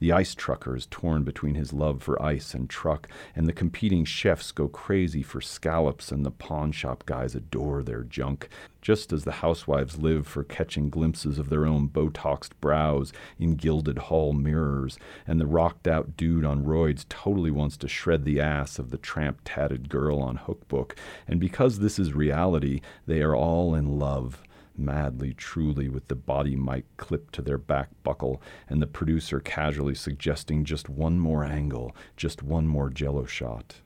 The 0.00 0.12
ice 0.12 0.34
trucker 0.34 0.76
is 0.76 0.86
torn 0.86 1.24
between 1.24 1.56
his 1.56 1.72
love 1.72 2.02
for 2.02 2.22
ice 2.22 2.54
and 2.54 2.70
truck, 2.70 3.08
and 3.34 3.46
the 3.46 3.52
competing 3.52 4.04
chefs 4.04 4.52
go 4.52 4.68
crazy 4.68 5.22
for 5.22 5.40
scallops, 5.40 6.12
and 6.12 6.24
the 6.24 6.30
pawn 6.30 6.70
shop 6.70 7.04
guys 7.04 7.34
adore 7.34 7.82
their 7.82 8.04
junk, 8.04 8.48
just 8.80 9.12
as 9.12 9.24
the 9.24 9.32
housewives 9.32 9.98
live 9.98 10.26
for 10.26 10.44
catching 10.44 10.88
glimpses 10.88 11.36
of 11.36 11.48
their 11.48 11.66
own 11.66 11.88
botoxed 11.88 12.52
brows 12.60 13.12
in 13.40 13.56
gilded 13.56 13.98
hall 13.98 14.32
mirrors, 14.32 14.98
and 15.26 15.40
the 15.40 15.46
rocked 15.46 15.88
out 15.88 16.16
dude 16.16 16.44
on 16.44 16.64
roids 16.64 17.04
totally 17.08 17.50
wants 17.50 17.76
to 17.76 17.88
shred 17.88 18.24
the 18.24 18.40
ass 18.40 18.78
of 18.78 18.90
the 18.90 18.98
tramp 18.98 19.40
tatted 19.44 19.88
girl 19.88 20.20
on 20.20 20.36
hookbook, 20.36 20.94
and 21.26 21.40
because 21.40 21.80
this 21.80 21.98
is 21.98 22.12
reality, 22.12 22.80
they 23.06 23.20
are 23.20 23.34
all 23.34 23.74
in 23.74 23.98
love 23.98 24.42
madly, 24.78 25.34
truly, 25.34 25.88
with 25.88 26.08
the 26.08 26.14
body 26.14 26.56
mic 26.56 26.84
clipped 26.96 27.34
to 27.34 27.42
their 27.42 27.58
back 27.58 27.88
buckle, 28.02 28.40
and 28.68 28.80
the 28.80 28.86
producer 28.86 29.40
casually 29.40 29.94
suggesting 29.94 30.64
just 30.64 30.88
one 30.88 31.18
more 31.18 31.44
angle, 31.44 31.94
just 32.16 32.42
one 32.42 32.66
more 32.66 32.88
jello 32.88 33.24
shot. 33.24 33.76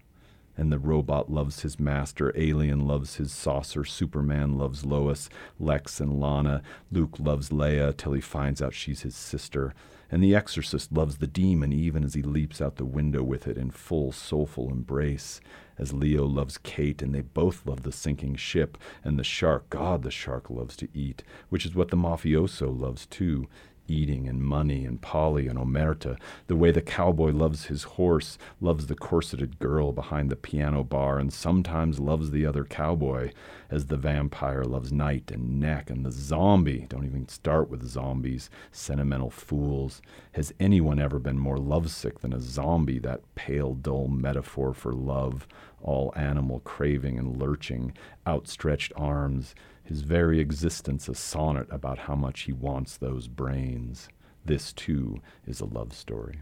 And 0.56 0.70
the 0.70 0.78
robot 0.78 1.30
loves 1.32 1.62
his 1.62 1.80
master, 1.80 2.30
Alien 2.36 2.86
loves 2.86 3.16
his 3.16 3.32
saucer, 3.32 3.84
Superman 3.84 4.58
loves 4.58 4.84
Lois, 4.84 5.30
Lex 5.58 5.98
and 5.98 6.20
Lana, 6.20 6.62
Luke 6.90 7.18
loves 7.18 7.48
Leia 7.48 7.96
till 7.96 8.12
he 8.12 8.20
finds 8.20 8.60
out 8.60 8.74
she's 8.74 9.00
his 9.00 9.14
sister, 9.14 9.74
and 10.10 10.22
the 10.22 10.34
exorcist 10.34 10.92
loves 10.92 11.16
the 11.16 11.26
demon 11.26 11.72
even 11.72 12.04
as 12.04 12.12
he 12.12 12.22
leaps 12.22 12.60
out 12.60 12.76
the 12.76 12.84
window 12.84 13.22
with 13.22 13.48
it 13.48 13.56
in 13.56 13.70
full 13.70 14.12
soulful 14.12 14.68
embrace 14.68 15.40
as 15.78 15.92
Leo 15.92 16.24
loves 16.24 16.58
Kate, 16.58 17.02
and 17.02 17.14
they 17.14 17.20
both 17.20 17.66
love 17.66 17.82
the 17.82 17.92
sinking 17.92 18.36
ship, 18.36 18.78
and 19.02 19.18
the 19.18 19.24
shark, 19.24 19.68
God, 19.70 20.02
the 20.02 20.10
shark 20.10 20.50
loves 20.50 20.76
to 20.76 20.88
eat, 20.94 21.22
which 21.48 21.66
is 21.66 21.74
what 21.74 21.88
the 21.88 21.96
mafioso 21.96 22.68
loves 22.68 23.06
too 23.06 23.48
eating 23.88 24.28
and 24.28 24.42
money 24.42 24.84
and 24.84 25.00
Polly 25.00 25.48
and 25.48 25.58
Omerta, 25.58 26.18
the 26.46 26.56
way 26.56 26.70
the 26.70 26.80
cowboy 26.80 27.30
loves 27.30 27.66
his 27.66 27.82
horse, 27.82 28.38
loves 28.60 28.86
the 28.86 28.94
corseted 28.94 29.58
girl 29.58 29.92
behind 29.92 30.30
the 30.30 30.36
piano 30.36 30.82
bar, 30.84 31.18
and 31.18 31.32
sometimes 31.32 32.00
loves 32.00 32.30
the 32.30 32.46
other 32.46 32.64
cowboy, 32.64 33.32
as 33.70 33.86
the 33.86 33.96
vampire 33.96 34.64
loves 34.64 34.92
night 34.92 35.30
and 35.30 35.58
neck, 35.60 35.90
and 35.90 36.04
the 36.04 36.12
zombie, 36.12 36.86
don't 36.88 37.06
even 37.06 37.28
start 37.28 37.70
with 37.70 37.86
zombies, 37.86 38.50
sentimental 38.70 39.30
fools. 39.30 40.02
Has 40.32 40.52
anyone 40.60 40.98
ever 40.98 41.18
been 41.18 41.38
more 41.38 41.58
lovesick 41.58 42.20
than 42.20 42.32
a 42.32 42.40
zombie, 42.40 42.98
that 43.00 43.22
pale, 43.34 43.74
dull 43.74 44.08
metaphor 44.08 44.74
for 44.74 44.92
love, 44.92 45.46
all 45.80 46.12
animal 46.16 46.60
craving 46.60 47.18
and 47.18 47.40
lurching, 47.40 47.92
outstretched 48.26 48.92
arms? 48.96 49.54
His 49.84 50.02
very 50.02 50.40
existence 50.40 51.08
a 51.08 51.14
sonnet 51.14 51.66
about 51.70 51.98
how 51.98 52.14
much 52.14 52.42
he 52.42 52.52
wants 52.52 52.96
those 52.96 53.28
brains. 53.28 54.08
This, 54.44 54.72
too, 54.72 55.20
is 55.46 55.60
a 55.60 55.66
love 55.66 55.92
story. 55.92 56.40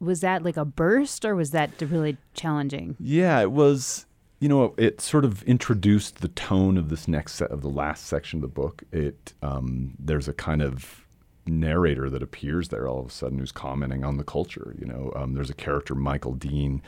Was 0.00 0.20
that 0.20 0.42
like 0.42 0.56
a 0.56 0.64
burst 0.64 1.24
or 1.24 1.34
was 1.34 1.50
that 1.50 1.70
really 1.80 2.16
challenging? 2.34 2.96
Yeah, 2.98 3.40
it 3.40 3.52
was. 3.52 4.06
You 4.40 4.48
know, 4.48 4.74
it 4.78 5.02
sort 5.02 5.26
of 5.26 5.42
introduced 5.42 6.22
the 6.22 6.28
tone 6.28 6.78
of 6.78 6.88
this 6.88 7.06
next 7.06 7.34
set 7.34 7.50
of 7.50 7.60
the 7.60 7.68
last 7.68 8.06
section 8.06 8.38
of 8.38 8.42
the 8.42 8.48
book. 8.48 8.82
It 8.90 9.34
um, 9.42 9.94
there's 9.98 10.28
a 10.28 10.32
kind 10.32 10.62
of 10.62 11.06
narrator 11.46 12.08
that 12.08 12.22
appears 12.22 12.68
there 12.68 12.88
all 12.88 13.00
of 13.00 13.06
a 13.06 13.10
sudden 13.10 13.38
who's 13.38 13.52
commenting 13.52 14.02
on 14.02 14.16
the 14.16 14.24
culture. 14.24 14.74
You 14.78 14.86
know, 14.86 15.12
um, 15.14 15.34
there's 15.34 15.50
a 15.50 15.54
character 15.54 15.94
Michael 15.94 16.32
Deane 16.32 16.80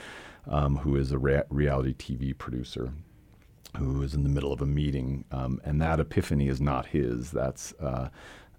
um, 0.48 0.78
who 0.78 0.96
is 0.96 1.12
a 1.12 1.18
rea- 1.18 1.42
reality 1.50 1.94
TV 1.94 2.36
producer 2.36 2.92
who 3.78 4.02
is 4.02 4.14
in 4.14 4.22
the 4.22 4.28
middle 4.28 4.52
of 4.52 4.60
a 4.60 4.66
meeting, 4.66 5.24
um, 5.30 5.60
and 5.64 5.80
that 5.80 6.00
epiphany 6.00 6.48
is 6.48 6.60
not 6.60 6.86
his. 6.86 7.30
That's 7.30 7.72
uh, 7.74 8.10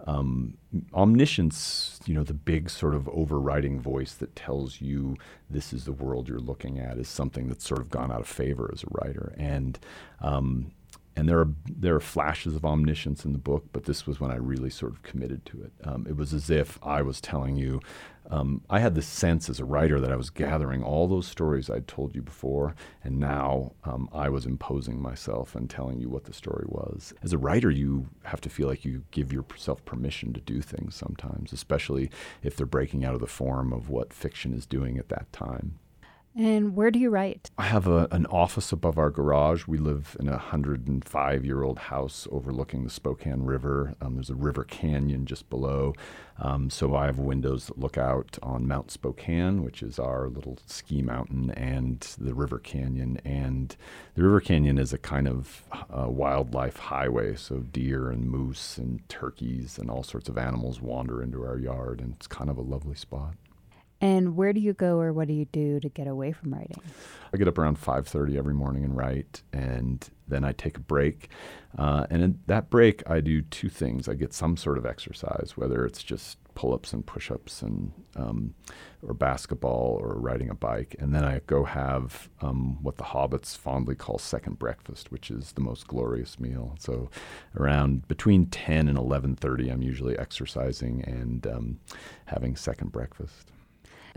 um, 0.06 0.58
omniscience, 0.94 2.00
you 2.06 2.14
know, 2.14 2.24
the 2.24 2.34
big 2.34 2.70
sort 2.70 2.96
of 2.96 3.08
overriding 3.10 3.80
voice 3.80 4.14
that 4.16 4.36
tells 4.36 4.82
you 4.82 5.16
this 5.50 5.72
is 5.72 5.86
the 5.86 5.92
world 5.94 6.28
you're 6.28 6.40
looking 6.40 6.80
at, 6.80 6.98
is 6.98 7.08
something 7.08 7.48
that's 7.48 7.68
sort 7.68 7.80
of 7.80 7.90
gone 7.90 8.12
out 8.12 8.22
of 8.22 8.28
favor 8.28 8.70
as 8.74 8.84
a 8.84 8.88
writer. 8.92 9.34
And 9.38 9.80
um, 10.22 10.72
and 11.16 11.30
there 11.30 11.40
are 11.40 11.50
there 11.68 11.96
are 11.96 12.00
flashes 12.00 12.56
of 12.56 12.66
omniscience 12.66 13.26
in 13.26 13.34
the 13.34 13.40
book, 13.40 13.66
but 13.72 13.86
this 13.86 14.08
was 14.08 14.20
when 14.20 14.32
I 14.32 14.36
really 14.36 14.70
sort 14.70 14.92
of 14.92 15.04
committed 15.04 15.46
to 15.48 15.64
it. 15.64 15.72
Um, 15.84 16.06
it 16.08 16.16
was 16.16 16.34
as 16.34 16.50
if 16.50 16.80
I 16.82 17.02
was 17.02 17.22
telling 17.22 17.56
you. 17.56 17.80
Um, 18.30 18.62
I 18.70 18.80
had 18.80 18.96
this 18.96 19.06
sense 19.06 19.50
as 19.50 19.60
a 19.60 19.66
writer 19.66 20.00
that 20.00 20.12
I 20.12 20.16
was 20.16 20.30
gathering 20.30 20.82
all 20.82 21.08
those 21.08 21.28
stories 21.28 21.70
I'd 21.70 21.90
told 21.90 22.16
you 22.16 22.22
before, 22.22 22.74
and 23.04 23.20
now 23.20 23.74
um, 23.84 24.10
I 24.14 24.30
was 24.30 24.46
imposing 24.46 25.02
myself 25.02 25.56
and 25.56 25.70
telling 25.70 26.00
you 26.00 26.10
what 26.10 26.24
the 26.24 26.34
story 26.34 26.66
was. 26.68 27.14
As 27.22 27.34
a 27.34 27.38
writer, 27.38 27.70
you 27.70 28.08
have 28.24 28.40
to 28.42 28.50
feel 28.50 28.68
like 28.68 28.86
you 28.86 29.04
give 29.12 29.34
yourself 29.34 29.84
permission 29.84 30.32
to 30.34 30.40
do 30.40 30.62
things 30.62 30.96
sometimes, 30.96 31.52
especially 31.52 32.10
if 32.42 32.56
they're 32.56 32.66
breaking 32.66 33.04
out 33.04 33.14
of 33.14 33.20
the 33.20 33.28
form 33.28 33.74
of 33.74 33.90
what 33.90 34.14
fiction 34.14 34.54
is 34.54 34.66
doing 34.66 34.98
at 34.98 35.10
that 35.10 35.32
time. 35.34 35.80
And 36.36 36.76
where 36.76 36.90
do 36.90 36.98
you 36.98 37.12
write? 37.12 37.52
I 37.60 37.64
have 37.66 37.86
a, 37.86 38.08
an 38.10 38.26
office 38.26 38.72
above 38.72 38.98
our 38.98 39.12
garage. 39.12 39.68
We 39.68 39.78
live 39.78 40.18
in 40.20 40.28
a 40.28 40.32
105 40.32 41.46
year 41.46 41.62
old 41.62 41.78
house 41.78 42.28
overlooking 42.32 42.84
the 42.84 42.90
Spokane 42.90 43.44
River. 43.44 43.94
Um, 44.02 44.16
there's 44.16 44.32
a 44.32 44.36
river 44.36 44.64
canyon 44.64 45.28
just 45.28 45.48
below. 45.52 45.94
Um, 46.40 46.72
so 46.72 46.96
I 46.96 47.06
have 47.06 47.20
windows 47.20 47.68
that 47.68 47.78
look 47.78 48.00
out 48.00 48.40
on 48.42 48.68
Mount 48.68 48.90
Spokane, 48.90 49.64
which 49.64 49.84
is 49.84 50.00
our 50.00 50.28
little 50.28 50.58
ski 50.66 51.04
mountain, 51.04 51.52
and 51.52 52.00
the 52.18 52.34
river 52.34 52.58
canyon. 52.58 53.22
And 53.24 53.76
the 54.16 54.24
river 54.24 54.42
canyon 54.42 54.80
is 54.80 54.92
a 54.92 54.98
kind 54.98 55.28
of 55.28 55.64
uh, 55.72 56.10
wildlife 56.10 56.78
highway. 56.78 57.36
So 57.36 57.58
deer 57.60 58.10
and 58.10 58.28
moose 58.28 58.80
and 58.80 59.08
turkeys 59.08 59.78
and 59.78 59.92
all 59.92 60.02
sorts 60.02 60.30
of 60.30 60.40
animals 60.40 60.82
wander 60.82 61.22
into 61.22 61.44
our 61.44 61.60
yard, 61.60 62.02
and 62.02 62.16
it's 62.16 62.26
kind 62.26 62.50
of 62.50 62.58
a 62.58 62.62
lovely 62.62 62.96
spot. 62.96 63.36
And 64.04 64.36
where 64.36 64.52
do 64.52 64.60
you 64.60 64.74
go 64.74 65.00
or 65.00 65.14
what 65.14 65.30
do 65.30 65.34
you 65.34 65.46
do 65.46 65.80
to 65.80 65.88
get 65.88 66.08
away 66.08 66.34
from 66.34 66.54
writing? 66.54 66.76
I 67.34 67.38
get 67.38 67.48
up 67.48 67.58
around 67.58 67.78
5:30 67.78 68.38
every 68.38 68.54
morning 68.54 68.84
and 68.84 68.98
write, 68.98 69.44
and 69.54 70.06
then 70.28 70.44
I 70.44 70.52
take 70.52 70.76
a 70.76 70.82
break. 70.82 71.30
Uh, 71.78 72.06
and 72.10 72.22
in 72.22 72.40
that 72.48 72.70
break, 72.70 73.10
I 73.10 73.22
do 73.22 73.42
two 73.42 73.70
things. 73.70 74.10
I 74.10 74.16
get 74.16 74.34
some 74.34 74.58
sort 74.58 74.78
of 74.78 74.86
exercise, 74.86 75.54
whether 75.56 75.86
it's 75.86 76.04
just 76.04 76.38
pull-ups 76.54 76.92
and 76.92 77.06
push-ups, 77.06 77.62
and 77.62 77.94
um, 78.18 78.56
or 79.02 79.14
basketball, 79.14 79.98
or 80.02 80.16
riding 80.20 80.50
a 80.50 80.54
bike. 80.54 80.98
And 81.00 81.16
then 81.16 81.24
I 81.24 81.40
go 81.48 81.64
have 81.64 82.30
um, 82.42 82.84
what 82.84 82.98
the 82.98 83.06
hobbits 83.06 83.58
fondly 83.58 83.96
call 83.96 84.18
second 84.18 84.60
breakfast, 84.60 85.14
which 85.14 85.32
is 85.32 85.54
the 85.54 85.62
most 85.62 85.88
glorious 85.88 86.42
meal. 86.42 86.76
So 86.78 87.10
around 87.56 88.06
between 88.10 88.48
10 88.48 88.90
and 88.90 88.98
11:30, 88.98 89.72
I'm 89.72 89.82
usually 89.82 90.20
exercising 90.20 91.06
and 91.06 91.48
um, 91.48 91.80
having 92.26 92.58
second 92.58 92.92
breakfast. 92.92 93.53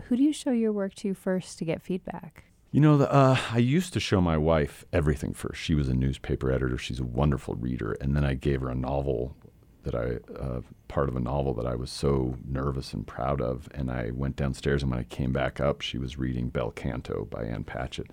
Who 0.03 0.17
do 0.17 0.23
you 0.23 0.33
show 0.33 0.51
your 0.51 0.71
work 0.71 0.93
to 0.95 1.13
first 1.13 1.57
to 1.59 1.65
get 1.65 1.81
feedback? 1.81 2.45
You 2.71 2.81
know, 2.81 2.97
the, 2.97 3.11
uh, 3.11 3.37
I 3.51 3.57
used 3.57 3.93
to 3.93 3.99
show 3.99 4.21
my 4.21 4.37
wife 4.37 4.85
everything 4.91 5.33
first. 5.33 5.61
She 5.61 5.73
was 5.73 5.87
a 5.87 5.93
newspaper 5.93 6.51
editor. 6.51 6.77
She's 6.77 6.99
a 6.99 7.05
wonderful 7.05 7.55
reader. 7.55 7.93
And 7.93 8.15
then 8.15 8.25
I 8.25 8.33
gave 8.33 8.61
her 8.61 8.69
a 8.69 8.75
novel 8.75 9.35
that 9.83 9.95
I, 9.95 10.17
uh, 10.37 10.61
part 10.89 11.07
of 11.07 11.15
a 11.15 11.19
novel 11.21 11.53
that 11.53 11.65
I 11.65 11.75
was 11.75 11.89
so 11.89 12.37
nervous 12.45 12.93
and 12.93 13.07
proud 13.07 13.39
of. 13.39 13.69
And 13.73 13.89
I 13.89 14.11
went 14.11 14.35
downstairs, 14.35 14.83
and 14.83 14.91
when 14.91 14.99
I 14.99 15.03
came 15.03 15.31
back 15.31 15.61
up, 15.61 15.79
she 15.79 15.97
was 15.97 16.17
reading 16.17 16.49
Bel 16.49 16.71
Canto 16.71 17.25
by 17.25 17.45
Ann 17.45 17.63
Patchett 17.63 18.11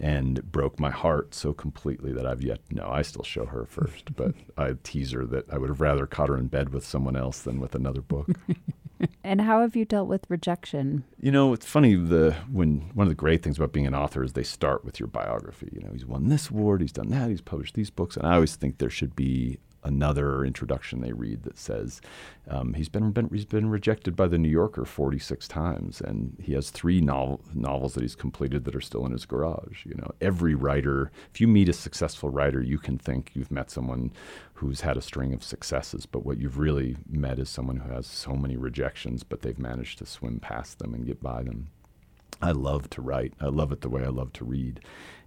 and 0.00 0.38
it 0.38 0.50
broke 0.50 0.80
my 0.80 0.90
heart 0.90 1.34
so 1.34 1.52
completely 1.52 2.12
that 2.12 2.26
I've 2.26 2.42
yet, 2.42 2.60
no, 2.70 2.88
I 2.88 3.02
still 3.02 3.22
show 3.22 3.44
her 3.46 3.66
first. 3.66 4.16
but 4.16 4.34
I 4.56 4.74
tease 4.82 5.12
her 5.12 5.26
that 5.26 5.52
I 5.52 5.58
would 5.58 5.68
have 5.68 5.80
rather 5.80 6.06
caught 6.06 6.30
her 6.30 6.38
in 6.38 6.46
bed 6.46 6.70
with 6.70 6.86
someone 6.86 7.16
else 7.16 7.42
than 7.42 7.60
with 7.60 7.74
another 7.74 8.00
book. 8.00 8.30
and 9.24 9.40
how 9.40 9.60
have 9.60 9.76
you 9.76 9.84
dealt 9.84 10.08
with 10.08 10.26
rejection? 10.28 11.04
You 11.20 11.32
know, 11.32 11.52
it's 11.52 11.66
funny. 11.66 11.94
The 11.94 12.36
when 12.50 12.90
one 12.94 13.06
of 13.06 13.10
the 13.10 13.14
great 13.14 13.42
things 13.42 13.56
about 13.56 13.72
being 13.72 13.86
an 13.86 13.94
author 13.94 14.22
is 14.22 14.32
they 14.32 14.42
start 14.42 14.84
with 14.84 15.00
your 15.00 15.06
biography. 15.06 15.70
You 15.72 15.80
know, 15.80 15.92
he's 15.92 16.06
won 16.06 16.28
this 16.28 16.50
award, 16.50 16.80
he's 16.80 16.92
done 16.92 17.08
that, 17.10 17.30
he's 17.30 17.40
published 17.40 17.74
these 17.74 17.90
books, 17.90 18.16
and 18.16 18.26
I 18.26 18.34
always 18.34 18.56
think 18.56 18.78
there 18.78 18.90
should 18.90 19.16
be 19.16 19.58
another 19.82 20.44
introduction 20.44 21.00
they 21.00 21.12
read 21.12 21.42
that 21.44 21.58
says 21.58 22.00
um, 22.48 22.74
he's 22.74 22.88
been, 22.88 23.10
been, 23.12 23.28
he's 23.28 23.44
been 23.44 23.70
rejected 23.70 24.14
by 24.16 24.26
the 24.26 24.38
New 24.38 24.48
Yorker 24.48 24.84
46 24.84 25.48
times, 25.48 26.00
and 26.00 26.36
he 26.42 26.52
has 26.52 26.70
three 26.70 27.00
novel, 27.00 27.40
novels 27.54 27.94
that 27.94 28.02
he's 28.02 28.14
completed 28.14 28.64
that 28.64 28.74
are 28.74 28.80
still 28.80 29.06
in 29.06 29.12
his 29.12 29.24
garage. 29.24 29.86
You 29.86 29.94
know, 29.94 30.10
every 30.20 30.54
writer, 30.54 31.10
if 31.32 31.40
you 31.40 31.48
meet 31.48 31.68
a 31.68 31.72
successful 31.72 32.28
writer, 32.28 32.62
you 32.62 32.78
can 32.78 32.98
think 32.98 33.30
you've 33.34 33.50
met 33.50 33.70
someone 33.70 34.12
who's 34.54 34.82
had 34.82 34.96
a 34.96 35.02
string 35.02 35.32
of 35.32 35.42
successes, 35.42 36.06
but 36.06 36.24
what 36.24 36.38
you've 36.38 36.58
really 36.58 36.96
met 37.08 37.38
is 37.38 37.48
someone 37.48 37.78
who 37.78 37.92
has 37.92 38.06
so 38.06 38.34
many 38.34 38.56
rejections, 38.56 39.22
but 39.22 39.42
they've 39.42 39.58
managed 39.58 39.98
to 39.98 40.06
swim 40.06 40.40
past 40.40 40.78
them 40.78 40.92
and 40.94 41.06
get 41.06 41.22
by 41.22 41.42
them. 41.42 41.68
I 42.42 42.52
love 42.52 42.88
to 42.90 43.02
write. 43.02 43.34
I 43.40 43.46
love 43.46 43.72
it 43.72 43.80
the 43.80 43.88
way 43.88 44.04
I 44.04 44.08
love 44.08 44.32
to 44.34 44.44
read. 44.44 44.80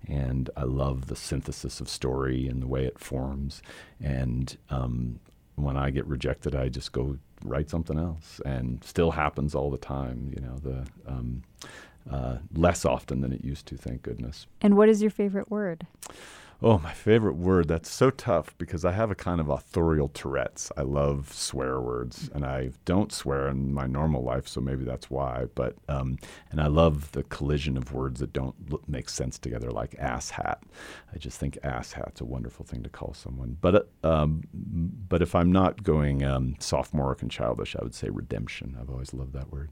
And 0.08 0.50
I 0.58 0.64
love 0.64 1.08
the 1.08 1.16
synthesis 1.16 1.80
of 1.80 1.88
story 1.88 2.48
and 2.48 2.62
the 2.62 2.68
way 2.68 2.86
it 2.86 3.00
forms. 3.00 3.62
And 4.02 4.58
um, 4.70 5.20
when 5.56 5.78
I 5.78 5.92
get 5.92 6.06
rejected, 6.08 6.56
I 6.56 6.70
just 6.70 6.92
go 6.92 7.18
write 7.44 7.70
something 7.70 7.98
else. 7.98 8.42
And 8.46 8.84
still 8.84 9.12
happens 9.12 9.56
all 9.56 9.72
the 9.72 9.78
time, 9.78 10.32
you 10.36 10.42
know, 10.42 10.58
the 10.58 10.86
um, 11.08 11.44
uh, 12.10 12.38
less 12.54 12.84
often 12.86 13.22
than 13.22 13.32
it 13.32 13.44
used 13.44 13.66
to, 13.68 13.78
thank 13.78 14.04
goodness. 14.04 14.46
And 14.62 14.76
what 14.76 14.90
is 14.90 15.02
your 15.02 15.12
favorite 15.12 15.50
word? 15.50 15.88
Oh, 16.66 16.80
my 16.80 16.94
favorite 16.94 17.34
word. 17.36 17.68
That's 17.68 17.90
so 17.90 18.10
tough 18.10 18.58
because 18.58 18.86
I 18.86 18.94
have 18.94 19.12
a 19.12 19.16
kind 19.16 19.42
of 19.42 19.50
authorial 19.50 20.08
Tourette's. 20.08 20.72
I 20.78 20.84
love 20.84 21.34
swear 21.34 21.82
words, 21.82 22.30
and 22.34 22.46
I 22.46 22.70
don't 22.86 23.12
swear 23.12 23.50
in 23.50 23.74
my 23.74 23.86
normal 23.86 24.24
life, 24.24 24.48
so 24.48 24.62
maybe 24.62 24.86
that's 24.86 25.10
why. 25.10 25.48
But 25.56 25.76
um, 25.90 26.18
and 26.52 26.62
I 26.62 26.68
love 26.68 27.12
the 27.12 27.24
collision 27.24 27.76
of 27.76 27.92
words 27.92 28.22
that 28.22 28.32
don't 28.32 28.56
make 28.88 29.10
sense 29.10 29.38
together, 29.38 29.72
like 29.72 29.96
ass 30.00 30.30
hat. 30.30 30.64
I 31.14 31.18
just 31.18 31.38
think 31.38 31.58
ass 31.64 31.92
hat's 31.92 32.22
a 32.22 32.26
wonderful 32.26 32.66
thing 32.66 32.82
to 32.84 32.90
call 32.90 33.14
someone. 33.14 33.58
But 33.60 33.90
uh, 34.02 34.08
um, 34.08 34.44
but 34.54 35.22
if 35.22 35.36
I'm 35.36 35.52
not 35.52 35.84
going 35.84 36.24
um, 36.24 36.56
sophomoric 36.60 37.22
and 37.22 37.30
childish, 37.30 37.76
I 37.76 37.84
would 37.84 37.94
say 37.94 38.08
redemption. 38.10 38.78
I've 38.80 38.90
always 38.90 39.14
loved 39.14 39.34
that 39.34 39.52
word. 39.52 39.70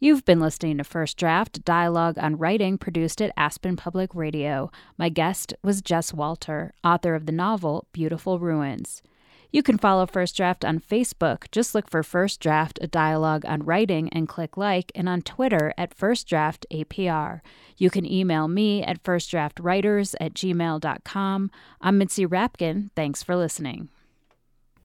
You've 0.00 0.24
been 0.24 0.38
listening 0.38 0.78
to 0.78 0.84
First 0.84 1.16
Draft, 1.16 1.64
dialogue 1.64 2.18
on 2.18 2.38
writing 2.38 2.78
produced 2.78 3.20
at 3.20 3.32
Aspen 3.36 3.74
Public 3.74 4.14
Radio. 4.14 4.70
My 4.96 5.08
guest 5.08 5.54
was 5.60 5.82
Jess 5.82 6.14
Walter, 6.14 6.72
author 6.84 7.16
of 7.16 7.26
the 7.26 7.32
novel 7.32 7.88
Beautiful 7.92 8.38
Ruins. 8.38 9.02
You 9.50 9.64
can 9.64 9.76
follow 9.76 10.06
First 10.06 10.36
Draft 10.36 10.64
on 10.64 10.78
Facebook. 10.78 11.50
Just 11.50 11.74
look 11.74 11.90
for 11.90 12.04
First 12.04 12.38
Draft, 12.38 12.78
a 12.80 12.86
dialogue 12.86 13.44
on 13.44 13.64
writing, 13.64 14.08
and 14.10 14.28
click 14.28 14.56
like, 14.56 14.92
and 14.94 15.08
on 15.08 15.20
Twitter 15.22 15.74
at 15.76 15.92
First 15.92 16.28
Draft 16.28 16.64
APR. 16.72 17.40
You 17.76 17.90
can 17.90 18.06
email 18.06 18.46
me 18.46 18.84
at 18.84 19.02
firstdraftwriters 19.02 20.14
at 20.20 20.34
gmail.com. 20.34 21.50
I'm 21.80 21.98
Mitzi 21.98 22.24
Rapkin. 22.24 22.90
Thanks 22.94 23.24
for 23.24 23.34
listening. 23.34 23.88